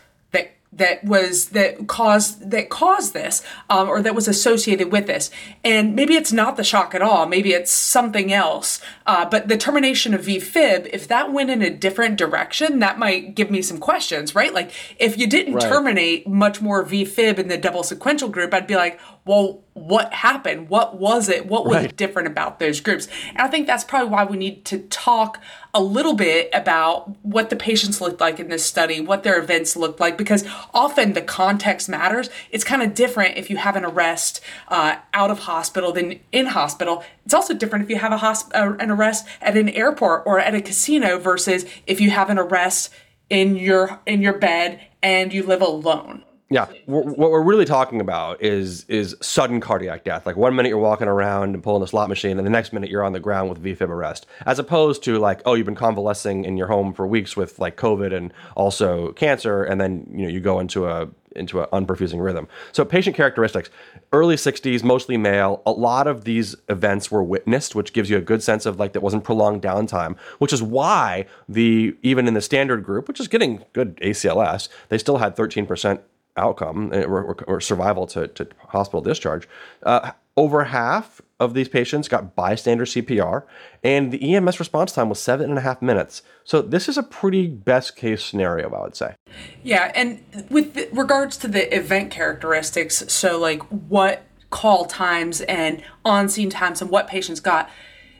That 0.76 1.04
was 1.04 1.50
that 1.50 1.86
caused 1.86 2.50
that 2.50 2.68
caused 2.68 3.12
this 3.12 3.42
um, 3.68 3.88
or 3.88 4.02
that 4.02 4.14
was 4.14 4.28
associated 4.28 4.92
with 4.92 5.06
this. 5.06 5.30
And 5.64 5.94
maybe 5.94 6.14
it's 6.14 6.32
not 6.32 6.56
the 6.56 6.64
shock 6.64 6.94
at 6.94 7.02
all. 7.02 7.26
Maybe 7.26 7.52
it's 7.52 7.70
something 7.70 8.32
else. 8.32 8.80
Uh, 9.06 9.24
but 9.24 9.48
the 9.48 9.56
termination 9.56 10.14
of 10.14 10.22
vfib 10.22 10.88
if 10.92 11.08
that 11.08 11.32
went 11.32 11.50
in 11.50 11.62
a 11.62 11.70
different 11.70 12.16
direction 12.16 12.78
that 12.80 12.98
might 12.98 13.34
give 13.34 13.50
me 13.50 13.62
some 13.62 13.78
questions 13.78 14.34
right? 14.34 14.52
Like 14.52 14.72
if 14.98 15.18
you 15.18 15.26
didn't 15.26 15.54
right. 15.54 15.62
terminate 15.62 16.26
much 16.26 16.60
more 16.60 16.84
vfib 16.84 17.38
in 17.38 17.48
the 17.48 17.58
double 17.58 17.82
sequential 17.82 18.28
group 18.28 18.52
i'd 18.54 18.66
be 18.66 18.76
like 18.76 18.98
well 19.26 19.62
what 19.74 20.14
happened? 20.14 20.70
What 20.70 20.98
was 20.98 21.28
it? 21.28 21.44
What 21.44 21.66
was 21.66 21.74
right. 21.74 21.96
different 21.96 22.28
about 22.28 22.58
those 22.58 22.80
groups? 22.80 23.08
And 23.28 23.38
i 23.38 23.48
think 23.48 23.66
that's 23.66 23.84
probably 23.84 24.08
why 24.08 24.24
we 24.24 24.38
need 24.38 24.64
to 24.66 24.78
talk 24.78 25.38
a 25.74 25.82
little 25.82 26.14
bit 26.14 26.48
about 26.54 27.14
what 27.22 27.50
the 27.50 27.56
patients 27.56 28.00
looked 28.00 28.18
like 28.18 28.40
in 28.40 28.48
this 28.48 28.64
study 28.64 28.98
what 29.00 29.22
their 29.22 29.38
events 29.38 29.76
looked 29.76 30.00
like 30.00 30.16
because 30.16 30.44
often 30.72 31.12
the 31.12 31.20
context 31.20 31.88
matters. 31.88 32.30
It's 32.50 32.64
kind 32.64 32.82
of 32.82 32.94
different 32.94 33.36
if 33.36 33.50
you 33.50 33.58
have 33.58 33.76
an 33.76 33.84
arrest 33.84 34.40
uh, 34.68 34.96
out 35.12 35.30
of 35.30 35.40
hospital 35.40 35.92
than 35.92 36.20
in 36.32 36.46
hospital. 36.46 37.04
It's 37.26 37.34
also 37.34 37.52
different 37.52 37.84
if 37.84 37.90
you 37.90 37.96
have 37.96 38.12
a 38.12 38.18
hosp- 38.18 38.52
uh, 38.54 38.76
an 38.78 38.90
arrest 38.90 39.26
at 39.42 39.56
an 39.56 39.68
airport 39.68 40.22
or 40.24 40.38
at 40.40 40.54
a 40.54 40.62
casino 40.62 41.18
versus 41.18 41.66
if 41.86 42.00
you 42.00 42.10
have 42.10 42.30
an 42.30 42.38
arrest 42.38 42.94
in 43.28 43.56
your 43.56 44.00
in 44.06 44.22
your 44.22 44.38
bed 44.38 44.80
and 45.02 45.34
you 45.34 45.42
live 45.42 45.60
alone 45.60 46.22
yeah, 46.48 46.66
what 46.86 47.16
we're 47.16 47.42
really 47.42 47.64
talking 47.64 48.00
about 48.00 48.40
is 48.40 48.84
is 48.84 49.16
sudden 49.20 49.60
cardiac 49.60 50.04
death. 50.04 50.26
Like 50.26 50.36
one 50.36 50.54
minute 50.54 50.68
you're 50.68 50.78
walking 50.78 51.08
around 51.08 51.54
and 51.54 51.62
pulling 51.62 51.82
a 51.82 51.88
slot 51.88 52.08
machine, 52.08 52.38
and 52.38 52.46
the 52.46 52.50
next 52.50 52.72
minute 52.72 52.88
you're 52.88 53.02
on 53.02 53.12
the 53.12 53.20
ground 53.20 53.48
with 53.48 53.60
VFib 53.60 53.88
arrest, 53.88 54.26
as 54.46 54.60
opposed 54.60 55.02
to 55.04 55.18
like, 55.18 55.40
oh, 55.44 55.54
you've 55.54 55.66
been 55.66 55.74
convalescing 55.74 56.44
in 56.44 56.56
your 56.56 56.68
home 56.68 56.92
for 56.92 57.04
weeks 57.04 57.36
with 57.36 57.58
like 57.58 57.76
COVID 57.76 58.14
and 58.14 58.32
also 58.54 59.12
cancer, 59.14 59.64
and 59.64 59.80
then 59.80 60.06
you 60.12 60.22
know 60.22 60.28
you 60.28 60.38
go 60.38 60.60
into 60.60 60.86
a 60.86 61.08
into 61.34 61.60
an 61.60 61.66
unperfusing 61.72 62.22
rhythm. 62.22 62.46
So 62.70 62.84
patient 62.84 63.16
characteristics: 63.16 63.68
early 64.12 64.36
60s, 64.36 64.84
mostly 64.84 65.16
male. 65.16 65.62
A 65.66 65.72
lot 65.72 66.06
of 66.06 66.22
these 66.22 66.54
events 66.68 67.10
were 67.10 67.24
witnessed, 67.24 67.74
which 67.74 67.92
gives 67.92 68.08
you 68.08 68.18
a 68.18 68.22
good 68.22 68.40
sense 68.40 68.66
of 68.66 68.78
like 68.78 68.92
that 68.92 69.00
wasn't 69.00 69.24
prolonged 69.24 69.62
downtime. 69.62 70.16
Which 70.38 70.52
is 70.52 70.62
why 70.62 71.26
the 71.48 71.96
even 72.04 72.28
in 72.28 72.34
the 72.34 72.40
standard 72.40 72.84
group, 72.84 73.08
which 73.08 73.18
is 73.18 73.26
getting 73.26 73.64
good 73.72 73.96
ACLS, 73.96 74.68
they 74.90 74.98
still 74.98 75.18
had 75.18 75.34
13 75.34 75.66
percent 75.66 76.02
outcome 76.36 76.92
eh, 76.92 77.02
or, 77.02 77.34
or, 77.46 77.60
survival 77.60 78.06
to, 78.08 78.28
to, 78.28 78.46
hospital 78.68 79.00
discharge. 79.00 79.48
Uh, 79.82 80.12
over 80.36 80.64
half 80.64 81.22
of 81.40 81.54
these 81.54 81.68
patients 81.68 82.08
got 82.08 82.36
bystander 82.36 82.84
CPR, 82.84 83.44
and 83.82 84.12
the 84.12 84.34
EMS 84.34 84.58
response 84.58 84.92
time 84.92 85.08
was 85.08 85.18
seven 85.18 85.48
and 85.48 85.58
a 85.58 85.62
half 85.62 85.80
minutes. 85.80 86.22
So 86.44 86.60
this 86.60 86.88
is 86.88 86.98
a 86.98 87.02
pretty 87.02 87.46
best 87.46 87.96
case 87.96 88.22
scenario, 88.22 88.70
I 88.70 88.82
would 88.82 88.96
say. 88.96 89.14
Yeah, 89.62 89.92
and 89.94 90.22
with 90.50 90.88
regards 90.92 91.36
to 91.38 91.48
the 91.48 91.74
event 91.74 92.10
characteristics, 92.10 93.04
so 93.08 93.38
like 93.38 93.62
what 93.62 94.24
call 94.50 94.84
times 94.84 95.40
and 95.42 95.82
on 96.04 96.28
scene 96.28 96.50
times 96.50 96.80
and 96.80 96.90
what 96.90 97.08
patients 97.08 97.40
got 97.40 97.68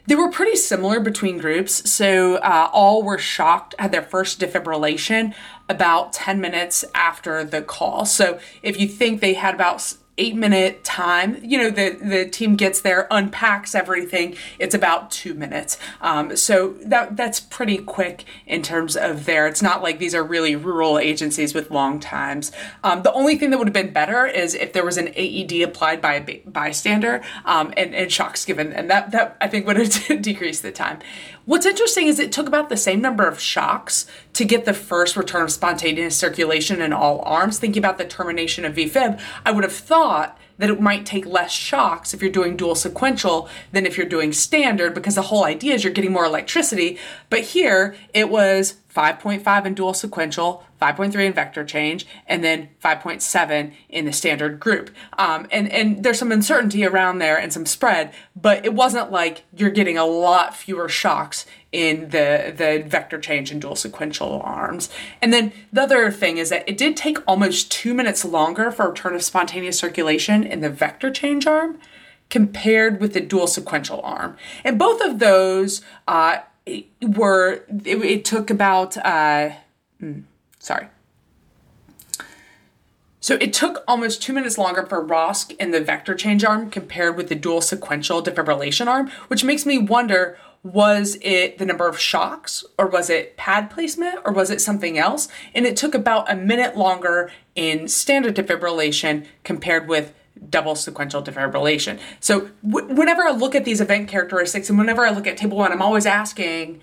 they 0.06 0.14
were 0.14 0.30
pretty 0.30 0.56
similar 0.56 1.00
between 1.00 1.38
groups. 1.38 1.90
So 1.90 2.36
uh, 2.36 2.70
all 2.72 3.02
were 3.02 3.18
shocked, 3.18 3.74
had 3.78 3.92
their 3.92 4.02
first 4.02 4.40
defibrillation 4.40 5.34
about 5.68 6.12
10 6.12 6.40
minutes 6.40 6.84
after 6.94 7.44
the 7.44 7.62
call. 7.62 8.04
So 8.04 8.38
if 8.62 8.78
you 8.78 8.88
think 8.88 9.20
they 9.20 9.34
had 9.34 9.54
about 9.54 9.94
eight 10.18 10.34
minute 10.34 10.82
time. 10.82 11.38
You 11.42 11.58
know, 11.58 11.70
the, 11.70 11.98
the 12.02 12.28
team 12.28 12.56
gets 12.56 12.80
there, 12.80 13.06
unpacks 13.10 13.74
everything. 13.74 14.36
It's 14.58 14.74
about 14.74 15.10
two 15.10 15.34
minutes. 15.34 15.78
Um, 16.00 16.36
so 16.36 16.74
that 16.84 17.16
that's 17.16 17.40
pretty 17.40 17.78
quick 17.78 18.24
in 18.46 18.62
terms 18.62 18.96
of 18.96 19.26
there. 19.26 19.46
It's 19.46 19.62
not 19.62 19.82
like 19.82 19.98
these 19.98 20.14
are 20.14 20.24
really 20.24 20.56
rural 20.56 20.98
agencies 20.98 21.54
with 21.54 21.70
long 21.70 22.00
times. 22.00 22.50
Um, 22.82 23.02
the 23.02 23.12
only 23.12 23.36
thing 23.36 23.50
that 23.50 23.58
would 23.58 23.68
have 23.68 23.74
been 23.74 23.92
better 23.92 24.26
is 24.26 24.54
if 24.54 24.72
there 24.72 24.84
was 24.84 24.96
an 24.96 25.08
AED 25.14 25.62
applied 25.62 26.00
by 26.00 26.14
a 26.14 26.42
bystander 26.46 27.22
um, 27.44 27.72
and, 27.76 27.94
and 27.94 28.10
shocks 28.10 28.44
given. 28.44 28.72
And 28.72 28.90
that, 28.90 29.10
that 29.10 29.36
I 29.40 29.48
think 29.48 29.66
would 29.66 29.76
have 29.76 30.22
decreased 30.22 30.62
the 30.62 30.72
time. 30.72 30.98
What's 31.44 31.64
interesting 31.64 32.08
is 32.08 32.18
it 32.18 32.32
took 32.32 32.48
about 32.48 32.70
the 32.70 32.76
same 32.76 33.00
number 33.00 33.28
of 33.28 33.38
shocks 33.38 34.06
to 34.32 34.44
get 34.44 34.64
the 34.64 34.74
first 34.74 35.16
return 35.16 35.42
of 35.42 35.52
spontaneous 35.52 36.16
circulation 36.16 36.82
in 36.82 36.92
all 36.92 37.20
arms. 37.20 37.60
Thinking 37.60 37.80
about 37.80 37.98
the 37.98 38.04
termination 38.04 38.64
of 38.64 38.74
VFib, 38.74 39.20
I 39.44 39.52
would 39.52 39.62
have 39.62 39.72
thought 39.72 40.05
that 40.58 40.70
it 40.70 40.80
might 40.80 41.04
take 41.04 41.26
less 41.26 41.52
shocks 41.52 42.14
if 42.14 42.22
you're 42.22 42.30
doing 42.30 42.56
dual 42.56 42.74
sequential 42.74 43.48
than 43.72 43.86
if 43.86 43.96
you're 43.96 44.06
doing 44.06 44.32
standard 44.32 44.94
because 44.94 45.14
the 45.14 45.22
whole 45.22 45.44
idea 45.44 45.74
is 45.74 45.84
you're 45.84 45.92
getting 45.92 46.12
more 46.12 46.24
electricity. 46.24 46.98
But 47.28 47.40
here 47.40 47.96
it 48.14 48.30
was 48.30 48.76
5.5 48.96 49.66
in 49.66 49.74
dual 49.74 49.92
sequential, 49.92 50.64
5.3 50.80 51.26
in 51.26 51.32
vector 51.34 51.64
change, 51.64 52.06
and 52.26 52.42
then 52.42 52.70
5.7 52.82 53.72
in 53.90 54.06
the 54.06 54.12
standard 54.12 54.58
group. 54.58 54.90
Um, 55.18 55.46
and, 55.50 55.70
and 55.70 56.02
there's 56.02 56.18
some 56.18 56.32
uncertainty 56.32 56.82
around 56.86 57.18
there 57.18 57.38
and 57.38 57.52
some 57.52 57.66
spread, 57.66 58.14
but 58.34 58.64
it 58.64 58.72
wasn't 58.72 59.12
like 59.12 59.44
you're 59.54 59.68
getting 59.68 59.98
a 59.98 60.06
lot 60.06 60.56
fewer 60.56 60.88
shocks 60.88 61.44
in 61.72 62.08
the, 62.08 62.54
the 62.56 62.84
vector 62.88 63.18
change 63.18 63.50
and 63.50 63.60
dual 63.60 63.76
sequential 63.76 64.40
arms. 64.42 64.88
And 65.20 65.30
then 65.30 65.52
the 65.70 65.82
other 65.82 66.10
thing 66.10 66.38
is 66.38 66.48
that 66.48 66.66
it 66.66 66.78
did 66.78 66.96
take 66.96 67.18
almost 67.28 67.70
two 67.70 67.92
minutes 67.92 68.24
longer 68.24 68.70
for 68.70 68.86
a 68.86 68.88
return 68.88 69.14
of 69.14 69.22
spontaneous 69.22 69.78
circulation 69.78 70.42
in 70.42 70.62
the 70.62 70.70
vector 70.70 71.10
change 71.10 71.46
arm 71.46 71.78
compared 72.30 72.98
with 72.98 73.12
the 73.12 73.20
dual 73.20 73.46
sequential 73.46 74.00
arm. 74.02 74.36
And 74.64 74.78
both 74.78 75.02
of 75.02 75.18
those 75.18 75.82
uh, 76.08 76.38
were, 77.02 77.64
it, 77.84 78.02
it, 78.02 78.24
took 78.24 78.50
about, 78.50 78.96
uh, 78.98 79.50
hmm, 80.00 80.20
sorry. 80.58 80.88
So 83.20 83.34
it 83.40 83.52
took 83.52 83.82
almost 83.88 84.22
two 84.22 84.32
minutes 84.32 84.56
longer 84.56 84.86
for 84.86 85.04
ROSC 85.04 85.56
in 85.56 85.72
the 85.72 85.80
vector 85.80 86.14
change 86.14 86.44
arm 86.44 86.70
compared 86.70 87.16
with 87.16 87.28
the 87.28 87.34
dual 87.34 87.60
sequential 87.60 88.22
defibrillation 88.22 88.86
arm, 88.86 89.10
which 89.28 89.42
makes 89.42 89.66
me 89.66 89.78
wonder 89.78 90.38
was 90.62 91.16
it 91.22 91.58
the 91.58 91.66
number 91.66 91.88
of 91.88 91.98
shocks 91.98 92.64
or 92.76 92.86
was 92.86 93.08
it 93.08 93.36
pad 93.36 93.70
placement 93.70 94.18
or 94.24 94.32
was 94.32 94.50
it 94.50 94.60
something 94.60 94.98
else? 94.98 95.28
And 95.54 95.64
it 95.64 95.76
took 95.76 95.94
about 95.94 96.30
a 96.30 96.36
minute 96.36 96.76
longer 96.76 97.30
in 97.54 97.88
standard 97.88 98.34
defibrillation 98.34 99.26
compared 99.44 99.88
with 99.88 100.12
double 100.50 100.74
sequential 100.74 101.22
defibrillation. 101.22 101.98
So 102.20 102.50
w- 102.66 102.94
whenever 102.94 103.22
I 103.22 103.30
look 103.30 103.54
at 103.54 103.64
these 103.64 103.80
event 103.80 104.08
characteristics 104.08 104.68
and 104.68 104.78
whenever 104.78 105.06
I 105.06 105.10
look 105.10 105.26
at 105.26 105.36
table 105.36 105.58
one, 105.58 105.72
I'm 105.72 105.82
always 105.82 106.06
asking, 106.06 106.80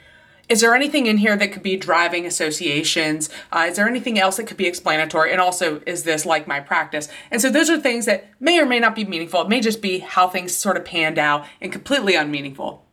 Is 0.49 0.61
there 0.61 0.75
anything 0.75 1.05
in 1.05 1.17
here 1.17 1.35
that 1.35 1.51
could 1.51 1.63
be 1.63 1.77
driving 1.77 2.25
associations? 2.25 3.29
Uh, 3.51 3.67
is 3.69 3.77
there 3.77 3.87
anything 3.87 4.19
else 4.19 4.37
that 4.37 4.47
could 4.47 4.57
be 4.57 4.67
explanatory? 4.67 5.31
And 5.31 5.39
also, 5.39 5.81
is 5.85 6.03
this 6.03 6.25
like 6.25 6.47
my 6.47 6.59
practice? 6.59 7.07
And 7.31 7.41
so, 7.41 7.49
those 7.49 7.69
are 7.69 7.79
things 7.79 8.05
that 8.05 8.29
may 8.39 8.59
or 8.59 8.65
may 8.65 8.79
not 8.79 8.95
be 8.95 9.05
meaningful. 9.05 9.41
It 9.41 9.49
may 9.49 9.61
just 9.61 9.81
be 9.81 9.99
how 9.99 10.27
things 10.27 10.55
sort 10.55 10.77
of 10.77 10.85
panned 10.85 11.17
out 11.17 11.45
and 11.61 11.71
completely 11.71 12.15
unmeaningful. 12.15 12.83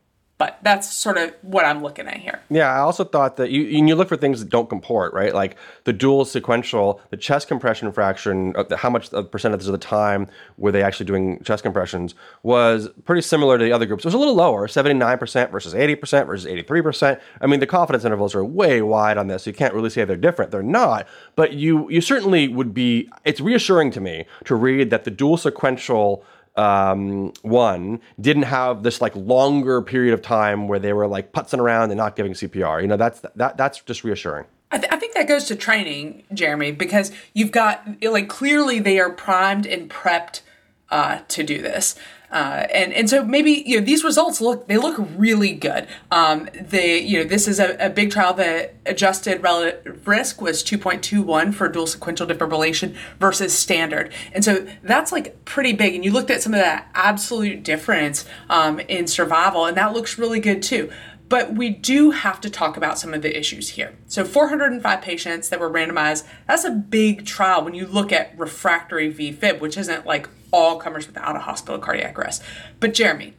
But 0.40 0.58
that's 0.62 0.90
sort 0.90 1.18
of 1.18 1.34
what 1.42 1.66
I'm 1.66 1.82
looking 1.82 2.06
at 2.06 2.16
here. 2.16 2.40
Yeah, 2.48 2.72
I 2.72 2.78
also 2.78 3.04
thought 3.04 3.36
that 3.36 3.50
you 3.50 3.60
you 3.60 3.94
look 3.94 4.08
for 4.08 4.16
things 4.16 4.40
that 4.40 4.48
don't 4.48 4.70
comport, 4.70 5.12
right? 5.12 5.34
Like 5.34 5.54
the 5.84 5.92
dual 5.92 6.24
sequential, 6.24 6.98
the 7.10 7.18
chest 7.18 7.46
compression 7.46 7.92
fraction, 7.92 8.54
how 8.74 8.88
much 8.88 9.10
percentage 9.30 9.66
of 9.66 9.72
the 9.72 9.76
time 9.76 10.28
were 10.56 10.72
they 10.72 10.82
actually 10.82 11.04
doing 11.04 11.42
chest 11.44 11.62
compressions 11.62 12.14
was 12.42 12.88
pretty 13.04 13.20
similar 13.20 13.58
to 13.58 13.64
the 13.64 13.70
other 13.70 13.84
groups. 13.84 14.02
It 14.02 14.06
was 14.06 14.14
a 14.14 14.18
little 14.18 14.34
lower, 14.34 14.66
79% 14.66 15.50
versus 15.50 15.74
80% 15.74 16.26
versus 16.26 16.50
83%. 16.50 17.20
I 17.42 17.46
mean, 17.46 17.60
the 17.60 17.66
confidence 17.66 18.06
intervals 18.06 18.34
are 18.34 18.42
way 18.42 18.80
wide 18.80 19.18
on 19.18 19.26
this. 19.26 19.42
So 19.42 19.50
you 19.50 19.54
can't 19.54 19.74
really 19.74 19.90
say 19.90 20.06
they're 20.06 20.16
different. 20.16 20.52
They're 20.52 20.62
not, 20.62 21.06
but 21.36 21.52
you 21.52 21.90
you 21.90 22.00
certainly 22.00 22.48
would 22.48 22.72
be. 22.72 23.10
It's 23.26 23.42
reassuring 23.42 23.90
to 23.90 24.00
me 24.00 24.24
to 24.46 24.54
read 24.54 24.88
that 24.88 25.04
the 25.04 25.10
dual 25.10 25.36
sequential 25.36 26.24
um, 26.60 27.32
one 27.40 28.00
didn't 28.20 28.42
have 28.42 28.82
this 28.82 29.00
like 29.00 29.16
longer 29.16 29.80
period 29.80 30.12
of 30.12 30.20
time 30.20 30.68
where 30.68 30.78
they 30.78 30.92
were 30.92 31.06
like 31.06 31.32
putzing 31.32 31.58
around 31.58 31.90
and 31.90 31.96
not 31.96 32.16
giving 32.16 32.32
CPR. 32.32 32.82
You 32.82 32.88
know, 32.88 32.98
that's 32.98 33.20
that 33.34 33.56
that's 33.56 33.80
just 33.80 34.04
reassuring. 34.04 34.44
I, 34.70 34.78
th- 34.78 34.92
I 34.92 34.96
think 34.98 35.14
that 35.14 35.26
goes 35.26 35.46
to 35.46 35.56
training, 35.56 36.24
Jeremy, 36.32 36.70
because 36.72 37.12
you've 37.32 37.50
got 37.50 37.82
like 38.02 38.28
clearly 38.28 38.78
they 38.78 39.00
are 39.00 39.10
primed 39.10 39.66
and 39.66 39.88
prepped 39.88 40.42
uh, 40.90 41.20
to 41.28 41.42
do 41.42 41.62
this. 41.62 41.96
Uh, 42.30 42.66
and 42.72 42.92
and 42.92 43.10
so 43.10 43.24
maybe 43.24 43.64
you 43.66 43.78
know 43.78 43.84
these 43.84 44.04
results 44.04 44.40
look 44.40 44.68
they 44.68 44.76
look 44.76 44.96
really 45.16 45.52
good. 45.52 45.88
Um, 46.12 46.48
they 46.54 47.00
you 47.00 47.18
know 47.18 47.24
this 47.24 47.48
is 47.48 47.58
a, 47.58 47.76
a 47.84 47.90
big 47.90 48.10
trial 48.12 48.34
that 48.34 48.76
adjusted 48.86 49.42
relative 49.42 50.06
risk 50.06 50.40
was 50.40 50.62
2.21 50.62 51.52
for 51.52 51.68
dual 51.68 51.86
sequential 51.86 52.26
defibrillation 52.26 52.96
versus 53.18 53.56
standard, 53.56 54.12
and 54.32 54.44
so 54.44 54.66
that's 54.82 55.10
like 55.10 55.44
pretty 55.44 55.72
big. 55.72 55.94
And 55.94 56.04
you 56.04 56.12
looked 56.12 56.30
at 56.30 56.40
some 56.40 56.54
of 56.54 56.60
that 56.60 56.88
absolute 56.94 57.64
difference 57.64 58.24
um, 58.48 58.78
in 58.80 59.08
survival, 59.08 59.66
and 59.66 59.76
that 59.76 59.92
looks 59.92 60.16
really 60.18 60.40
good 60.40 60.62
too. 60.62 60.90
But 61.30 61.54
we 61.54 61.70
do 61.70 62.10
have 62.10 62.40
to 62.40 62.50
talk 62.50 62.76
about 62.76 62.98
some 62.98 63.14
of 63.14 63.22
the 63.22 63.38
issues 63.38 63.70
here. 63.70 63.96
So 64.08 64.24
405 64.24 65.00
patients 65.00 65.48
that 65.48 65.60
were 65.60 65.70
randomized, 65.70 66.26
that's 66.48 66.64
a 66.64 66.72
big 66.72 67.24
trial 67.24 67.64
when 67.64 67.72
you 67.72 67.86
look 67.86 68.12
at 68.12 68.36
refractory 68.36 69.14
VFib, 69.14 69.60
which 69.60 69.78
isn't 69.78 70.04
like 70.04 70.28
all 70.50 70.78
comers 70.78 71.06
without 71.06 71.36
a 71.36 71.38
hospital 71.38 71.78
cardiac 71.78 72.18
arrest. 72.18 72.42
But 72.80 72.94
Jeremy, 72.94 73.34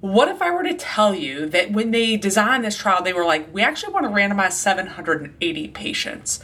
what 0.00 0.28
if 0.28 0.40
I 0.40 0.50
were 0.52 0.62
to 0.62 0.72
tell 0.72 1.14
you 1.14 1.46
that 1.50 1.70
when 1.70 1.90
they 1.90 2.16
designed 2.16 2.64
this 2.64 2.78
trial, 2.78 3.02
they 3.02 3.12
were 3.12 3.26
like, 3.26 3.52
we 3.52 3.60
actually 3.60 3.92
want 3.92 4.06
to 4.06 4.10
randomize 4.10 4.52
780 4.52 5.68
patients? 5.68 6.40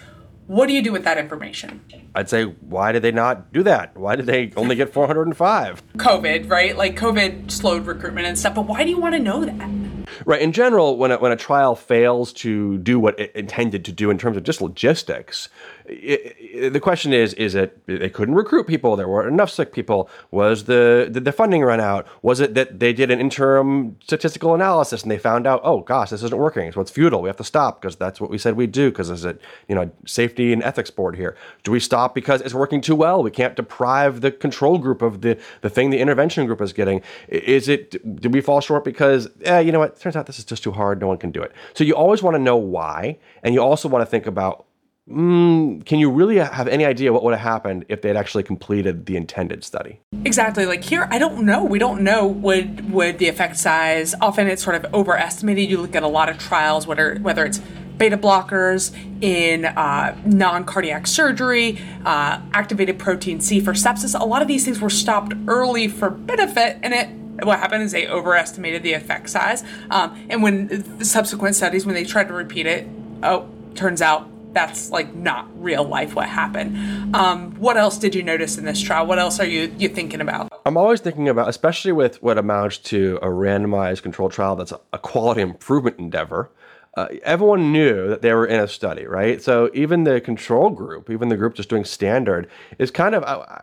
What 0.49 0.67
do 0.67 0.75
you 0.75 0.83
do 0.83 0.93
with 0.93 1.05
that 1.05 1.17
information? 1.17 1.81
I'd 2.15 2.29
say, 2.29 2.45
why 2.45 2.93
did 2.93 3.01
they 3.01 3.13
not 3.13 3.55
do 3.55 3.63
that? 3.63 3.97
Why 3.97 4.17
did 4.17 4.27
they 4.27 4.53
only 4.55 4.77
get 4.77 4.93
405? 4.93 5.83
COVID, 5.97 6.51
right? 6.51 6.77
Like 6.77 6.97
COVID 6.97 7.51
slowed 7.51 7.87
recruitment 7.87 8.27
and 8.27 8.39
stuff, 8.39 8.55
but 8.55 8.67
why 8.67 8.85
do 8.85 8.91
you 8.91 9.01
want 9.01 9.15
to 9.15 9.21
know 9.21 9.47
that? 9.47 9.80
Right. 10.25 10.41
In 10.41 10.53
general, 10.53 10.97
when 10.97 11.11
a, 11.11 11.19
when 11.19 11.33
a 11.33 11.37
trial 11.37 11.75
fails 11.75 12.33
to 12.35 12.79
do 12.79 12.99
what 12.99 13.19
it 13.19 13.35
intended 13.35 13.85
to 13.87 13.93
do 13.93 14.11
in 14.11 14.19
terms 14.19 14.37
of 14.37 14.43
just 14.43 14.61
logistics, 14.61 15.49
it, 15.91 16.37
it, 16.39 16.73
the 16.73 16.81
question 16.81 17.13
is: 17.13 17.35
Is 17.35 17.55
it 17.55 17.85
they 17.87 18.09
couldn't 18.09 18.35
recruit 18.35 18.67
people? 18.67 18.97
There 18.97 19.09
weren't 19.09 19.29
enough 19.29 19.51
sick 19.51 19.73
people. 19.73 20.09
Was 20.31 20.65
the 20.65 21.09
did 21.11 21.25
the 21.25 21.33
funding 21.33 21.63
run 21.63 21.81
out? 21.81 22.07
Was 22.23 22.41
it 22.41 22.55
that 22.55 22.79
they 22.79 22.93
did 22.93 23.11
an 23.11 23.21
interim 23.21 23.97
statistical 24.03 24.55
analysis 24.55 25.03
and 25.03 25.11
they 25.11 25.19
found 25.19 25.47
out, 25.47 25.61
oh 25.65 25.81
gosh, 25.81 26.11
this 26.11 26.23
isn't 26.23 26.39
working, 26.39 26.71
so 26.73 26.81
it's 26.81 26.91
futile. 26.91 27.23
We 27.23 27.29
have 27.29 27.37
to 27.39 27.45
stop 27.45 27.81
because 27.81 27.97
that's 27.97 28.21
what 28.21 28.31
we 28.31 28.39
said 28.39 28.57
we'd 28.57 28.73
do 28.73 28.91
because 28.91 29.09
there's 29.09 29.25
a 29.25 29.37
you 29.69 29.75
know 29.75 29.91
safety 30.07 30.53
and 30.53 30.63
ethics 30.63 30.91
board 30.91 31.17
here. 31.17 31.37
Do 31.65 31.73
we 31.73 31.81
stop 31.81 32.15
because 32.15 32.41
it's 32.41 32.55
working 32.55 32.81
too 32.81 32.95
well? 32.95 33.23
We 33.23 33.31
can't 33.31 33.57
deprive 33.57 34.21
the 34.21 34.31
control 34.31 34.79
group 34.79 35.03
of 35.03 35.23
the 35.23 35.39
the 35.61 35.71
thing 35.71 35.91
the 35.91 35.99
intervention 35.99 36.47
group 36.47 36.61
is 36.61 36.73
getting. 36.73 37.03
Is 37.29 37.69
it? 37.69 37.91
Did 38.21 38.33
we 38.33 38.41
fall 38.41 38.61
short 38.61 38.85
because 38.85 39.29
eh, 39.45 39.61
you 39.61 39.73
know 39.73 39.81
what? 39.81 39.99
Turns 39.99 40.17
out 40.17 40.27
this 40.27 40.39
is 40.39 40.45
just 40.45 40.63
too 40.63 40.73
hard. 40.73 41.01
No 41.01 41.09
one 41.09 41.19
can 41.19 41.31
do 41.31 41.43
it. 41.43 41.53
So 41.75 41.85
you 41.85 41.95
always 41.95 42.23
want 42.23 42.35
to 42.35 42.43
know 42.43 42.57
why, 42.57 43.19
and 43.43 43.55
you 43.55 43.63
also 43.63 43.89
want 43.89 44.03
to 44.03 44.07
think 44.07 44.27
about 44.27 44.67
Mm, 45.09 45.85
can 45.87 45.99
you 45.99 46.11
really 46.11 46.37
have 46.37 46.69
any 46.69 46.85
idea 46.85 47.13
what 47.13 47.25
would 47.25 47.35
have 47.35 47.41
happened 47.41 47.85
if 47.89 48.03
they 48.03 48.09
had 48.09 48.17
actually 48.17 48.45
completed 48.45 49.07
the 49.07 49.17
intended 49.17 49.65
study? 49.65 50.01
Exactly. 50.25 50.67
Like 50.67 50.85
here, 50.85 51.09
I 51.11 51.19
don't 51.19 51.45
know. 51.45 51.65
We 51.65 51.79
don't 51.79 52.03
know 52.03 52.27
would 52.27 52.93
would 52.93 53.19
the 53.19 53.29
effect 53.29 53.57
size. 53.57 54.15
Often 54.21 54.49
it's 54.49 54.63
sort 54.63 54.77
of 54.77 54.93
overestimated. 54.95 55.69
You 55.69 55.81
look 55.81 55.97
at 55.97 56.03
a 56.03 56.09
lot 56.09 56.29
of 56.29 56.39
trials, 56.39 56.87
whether 56.87 57.17
whether 57.17 57.45
it's 57.45 57.61
beta 57.99 58.17
blockers 58.17 58.97
in 59.21 59.65
uh, 59.65 60.17
non 60.25 60.65
cardiac 60.65 61.07
surgery, 61.07 61.79
uh, 62.05 62.41
activated 62.53 62.99
protein 62.99 63.41
C 63.41 63.61
for 63.61 63.73
sepsis. 63.73 64.19
A 64.19 64.25
lot 64.25 64.43
of 64.43 64.49
these 64.49 64.65
things 64.65 64.81
were 64.81 64.91
stopped 64.91 65.35
early 65.49 65.89
for 65.89 66.11
benefit, 66.11 66.79
and 66.83 66.95
it 66.95 67.09
what 67.45 67.59
happened 67.59 67.83
is 67.83 67.93
they 67.93 68.07
overestimated 68.07 68.83
the 68.83 68.93
effect 68.93 69.31
size. 69.31 69.65
Um, 69.91 70.27
and 70.29 70.43
when 70.43 70.99
the 70.99 71.05
subsequent 71.05 71.57
studies, 71.57 71.87
when 71.87 71.95
they 71.95 72.05
tried 72.05 72.29
to 72.29 72.35
repeat 72.35 72.67
it, 72.67 72.87
oh, 73.23 73.49
turns 73.75 74.03
out 74.03 74.30
that's 74.53 74.91
like 74.91 75.15
not 75.15 75.49
real 75.61 75.85
life 75.85 76.15
what 76.15 76.29
happened. 76.29 77.15
Um, 77.15 77.53
what 77.57 77.77
else 77.77 77.99
did 77.99 78.15
you 78.15 78.23
notice 78.23 78.59
in 78.59 78.65
this 78.65 78.81
trial? 78.81 79.07
What 79.07 79.19
else 79.19 79.41
are 79.41 79.47
you 79.47 79.73
you 79.79 79.89
thinking 79.89 80.21
about? 80.21 80.53
I'm 80.67 80.77
always 80.77 81.01
thinking 81.01 81.29
about, 81.29 81.49
especially 81.49 81.93
with 81.93 82.23
what 82.23 82.39
amounts 82.39 82.79
to 82.79 83.19
a 83.23 83.27
randomized 83.27 84.03
controlled 84.03 84.33
trial 84.33 84.57
that's 84.57 84.73
a 84.93 84.99
quality 84.99 85.41
improvement 85.41 85.99
endeavor 85.99 86.51
uh, 86.95 87.07
everyone 87.23 87.73
knew 87.73 88.09
that 88.09 88.21
they 88.21 88.33
were 88.35 88.47
in 88.47 88.59
a 88.59 88.67
study, 88.67 89.07
right? 89.07 89.41
So 89.41 89.71
even 89.75 90.03
the 90.05 90.21
control 90.21 90.71
group, 90.71 91.09
even 91.09 91.29
the 91.29 91.37
group 91.37 91.55
just 91.55 91.69
doing 91.69 91.85
standard, 91.85 92.49
is 92.79 92.91
kind 92.91 93.15
of, 93.15 93.23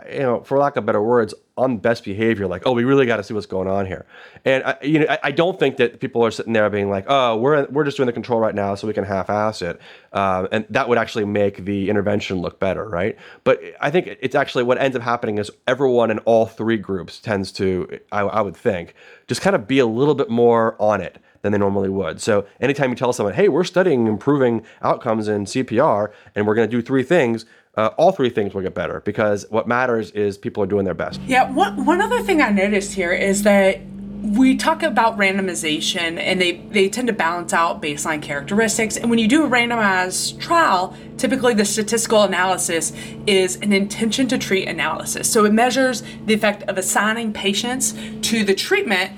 you 0.09 0.19
know, 0.19 0.41
for 0.43 0.57
lack 0.57 0.77
of 0.77 0.85
better 0.85 1.01
words, 1.01 1.33
on 1.57 1.77
best 1.77 2.05
behavior. 2.05 2.47
Like, 2.47 2.63
oh, 2.65 2.71
we 2.71 2.83
really 2.83 3.05
got 3.05 3.17
to 3.17 3.23
see 3.23 3.33
what's 3.33 3.47
going 3.47 3.67
on 3.67 3.85
here. 3.85 4.05
And 4.45 4.63
I, 4.63 4.77
you 4.81 4.99
know, 4.99 5.07
I, 5.09 5.19
I, 5.23 5.31
don't 5.31 5.59
think 5.59 5.77
that 5.77 5.99
people 5.99 6.23
are 6.23 6.31
sitting 6.31 6.53
there 6.53 6.69
being 6.69 6.89
like, 6.89 7.05
oh, 7.07 7.35
we're 7.35 7.65
we're 7.65 7.83
just 7.83 7.97
doing 7.97 8.07
the 8.07 8.13
control 8.13 8.39
right 8.39 8.55
now, 8.55 8.75
so 8.75 8.87
we 8.87 8.93
can 8.93 9.03
half-ass 9.03 9.61
it, 9.61 9.81
um, 10.13 10.47
and 10.51 10.65
that 10.69 10.87
would 10.87 10.97
actually 10.97 11.25
make 11.25 11.65
the 11.65 11.89
intervention 11.89 12.37
look 12.39 12.59
better, 12.59 12.87
right? 12.87 13.17
But 13.43 13.61
I 13.81 13.89
think 13.91 14.17
it's 14.21 14.35
actually 14.35 14.63
what 14.63 14.77
ends 14.77 14.95
up 14.95 15.01
happening 15.01 15.37
is 15.39 15.51
everyone 15.67 16.11
in 16.11 16.19
all 16.19 16.45
three 16.45 16.77
groups 16.77 17.19
tends 17.19 17.51
to, 17.53 17.99
I, 18.11 18.21
I 18.21 18.41
would 18.41 18.55
think, 18.55 18.93
just 19.27 19.41
kind 19.41 19.55
of 19.55 19.67
be 19.67 19.79
a 19.79 19.87
little 19.87 20.15
bit 20.15 20.29
more 20.29 20.75
on 20.79 21.01
it 21.01 21.17
than 21.47 21.53
they 21.53 21.57
normally 21.57 21.89
would. 21.89 22.21
So 22.21 22.45
anytime 22.59 22.89
you 22.89 22.95
tell 22.97 23.13
someone, 23.13 23.33
hey, 23.33 23.47
we're 23.47 23.63
studying 23.63 24.07
improving 24.07 24.63
outcomes 24.81 25.29
in 25.29 25.45
CPR 25.45 26.11
and 26.35 26.45
we're 26.45 26.55
going 26.55 26.69
to 26.69 26.75
do 26.75 26.81
three 26.81 27.03
things, 27.03 27.45
uh, 27.77 27.91
all 27.97 28.11
three 28.11 28.29
things 28.29 28.53
will 28.53 28.61
get 28.61 28.73
better 28.73 29.01
because 29.05 29.45
what 29.49 29.67
matters 29.67 30.11
is 30.11 30.37
people 30.37 30.61
are 30.61 30.67
doing 30.67 30.83
their 30.83 30.93
best. 30.93 31.21
Yeah, 31.21 31.49
one, 31.49 31.85
one 31.85 32.01
other 32.01 32.21
thing 32.21 32.41
I 32.41 32.49
noticed 32.49 32.93
here 32.93 33.13
is 33.13 33.43
that 33.43 33.79
we 34.21 34.57
talk 34.57 34.83
about 34.83 35.17
randomization 35.17 36.19
and 36.19 36.41
they, 36.41 36.57
they 36.71 36.89
tend 36.89 37.07
to 37.07 37.13
balance 37.13 37.53
out 37.53 37.81
baseline 37.81 38.21
characteristics. 38.21 38.97
And 38.97 39.09
when 39.09 39.19
you 39.19 39.27
do 39.27 39.45
a 39.45 39.49
randomized 39.49 40.41
trial, 40.41 40.97
typically 41.17 41.53
the 41.53 41.63
statistical 41.63 42.23
analysis 42.23 42.91
is 43.25 43.55
an 43.57 43.71
intention 43.71 44.27
to 44.29 44.37
treat 44.37 44.67
analysis. 44.67 45.31
So 45.31 45.45
it 45.45 45.53
measures 45.53 46.03
the 46.25 46.33
effect 46.33 46.63
of 46.63 46.77
assigning 46.77 47.31
patients 47.31 47.93
to 48.23 48.43
the 48.43 48.55
treatment 48.55 49.13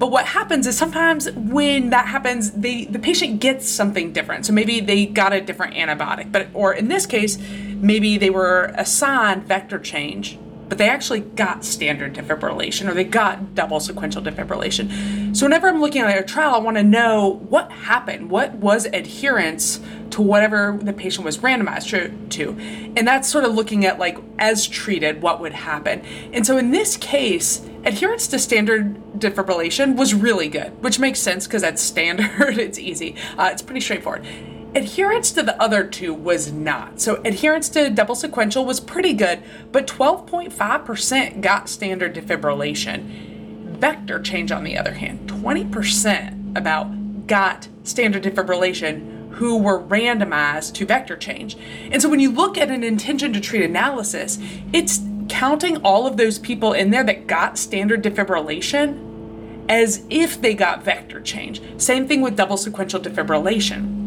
but 0.00 0.10
what 0.10 0.24
happens 0.24 0.66
is 0.66 0.78
sometimes 0.78 1.30
when 1.32 1.90
that 1.90 2.06
happens, 2.06 2.52
they 2.52 2.86
the 2.86 2.98
patient 2.98 3.38
gets 3.38 3.68
something 3.68 4.14
different. 4.14 4.46
So 4.46 4.52
maybe 4.54 4.80
they 4.80 5.04
got 5.04 5.34
a 5.34 5.42
different 5.42 5.74
antibiotic, 5.74 6.32
but 6.32 6.48
or 6.54 6.72
in 6.72 6.88
this 6.88 7.04
case, 7.04 7.36
maybe 7.38 8.16
they 8.16 8.30
were 8.30 8.72
assigned 8.78 9.44
vector 9.44 9.78
change, 9.78 10.38
but 10.70 10.78
they 10.78 10.88
actually 10.88 11.20
got 11.20 11.64
standard 11.64 12.14
defibrillation 12.14 12.88
or 12.88 12.94
they 12.94 13.02
got 13.02 13.56
double 13.56 13.80
sequential 13.80 14.22
defibrillation. 14.22 15.36
So 15.36 15.44
whenever 15.44 15.68
I'm 15.68 15.80
looking 15.80 16.02
at 16.02 16.16
a 16.16 16.22
trial, 16.22 16.54
I 16.54 16.58
want 16.58 16.76
to 16.76 16.84
know 16.84 17.40
what 17.48 17.72
happened, 17.72 18.30
what 18.30 18.54
was 18.54 18.86
adherence 18.86 19.80
to 20.10 20.22
whatever 20.22 20.78
the 20.80 20.92
patient 20.92 21.24
was 21.24 21.38
randomized 21.38 22.30
to. 22.30 22.50
And 22.96 23.06
that's 23.06 23.28
sort 23.28 23.44
of 23.44 23.52
looking 23.52 23.84
at 23.84 23.98
like 23.98 24.16
as 24.38 24.68
treated, 24.68 25.22
what 25.22 25.40
would 25.40 25.52
happen. 25.52 26.02
And 26.32 26.46
so 26.46 26.56
in 26.56 26.70
this 26.70 26.96
case, 26.96 27.68
adherence 27.84 28.28
to 28.28 28.38
standard 28.38 28.94
defibrillation 29.18 29.96
was 29.96 30.14
really 30.14 30.48
good, 30.48 30.80
which 30.84 31.00
makes 31.00 31.18
sense 31.18 31.48
because 31.48 31.62
that's 31.62 31.82
standard, 31.82 32.30
it's 32.58 32.78
easy, 32.78 33.16
uh, 33.36 33.50
it's 33.52 33.60
pretty 33.60 33.80
straightforward. 33.80 34.24
Adherence 34.72 35.32
to 35.32 35.42
the 35.42 35.60
other 35.60 35.82
two 35.82 36.14
was 36.14 36.52
not. 36.52 37.00
So, 37.00 37.20
adherence 37.24 37.68
to 37.70 37.90
double 37.90 38.14
sequential 38.14 38.64
was 38.64 38.78
pretty 38.78 39.14
good, 39.14 39.42
but 39.72 39.88
12.5% 39.88 41.40
got 41.40 41.68
standard 41.68 42.14
defibrillation. 42.14 43.78
Vector 43.78 44.20
change, 44.20 44.52
on 44.52 44.62
the 44.62 44.78
other 44.78 44.92
hand, 44.92 45.28
20% 45.28 46.56
about 46.56 47.26
got 47.26 47.68
standard 47.82 48.22
defibrillation 48.22 49.30
who 49.32 49.56
were 49.58 49.82
randomized 49.82 50.74
to 50.74 50.86
vector 50.86 51.16
change. 51.16 51.56
And 51.90 52.00
so, 52.00 52.08
when 52.08 52.20
you 52.20 52.30
look 52.30 52.56
at 52.56 52.70
an 52.70 52.84
intention 52.84 53.32
to 53.32 53.40
treat 53.40 53.64
analysis, 53.64 54.38
it's 54.72 55.00
counting 55.28 55.78
all 55.78 56.06
of 56.06 56.16
those 56.16 56.38
people 56.38 56.74
in 56.74 56.90
there 56.90 57.04
that 57.04 57.26
got 57.26 57.58
standard 57.58 58.04
defibrillation 58.04 59.66
as 59.68 60.04
if 60.10 60.40
they 60.40 60.54
got 60.54 60.84
vector 60.84 61.20
change. 61.20 61.60
Same 61.80 62.06
thing 62.06 62.20
with 62.20 62.36
double 62.36 62.56
sequential 62.56 63.00
defibrillation. 63.00 63.99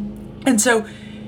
And 0.45 0.60
so 0.60 0.86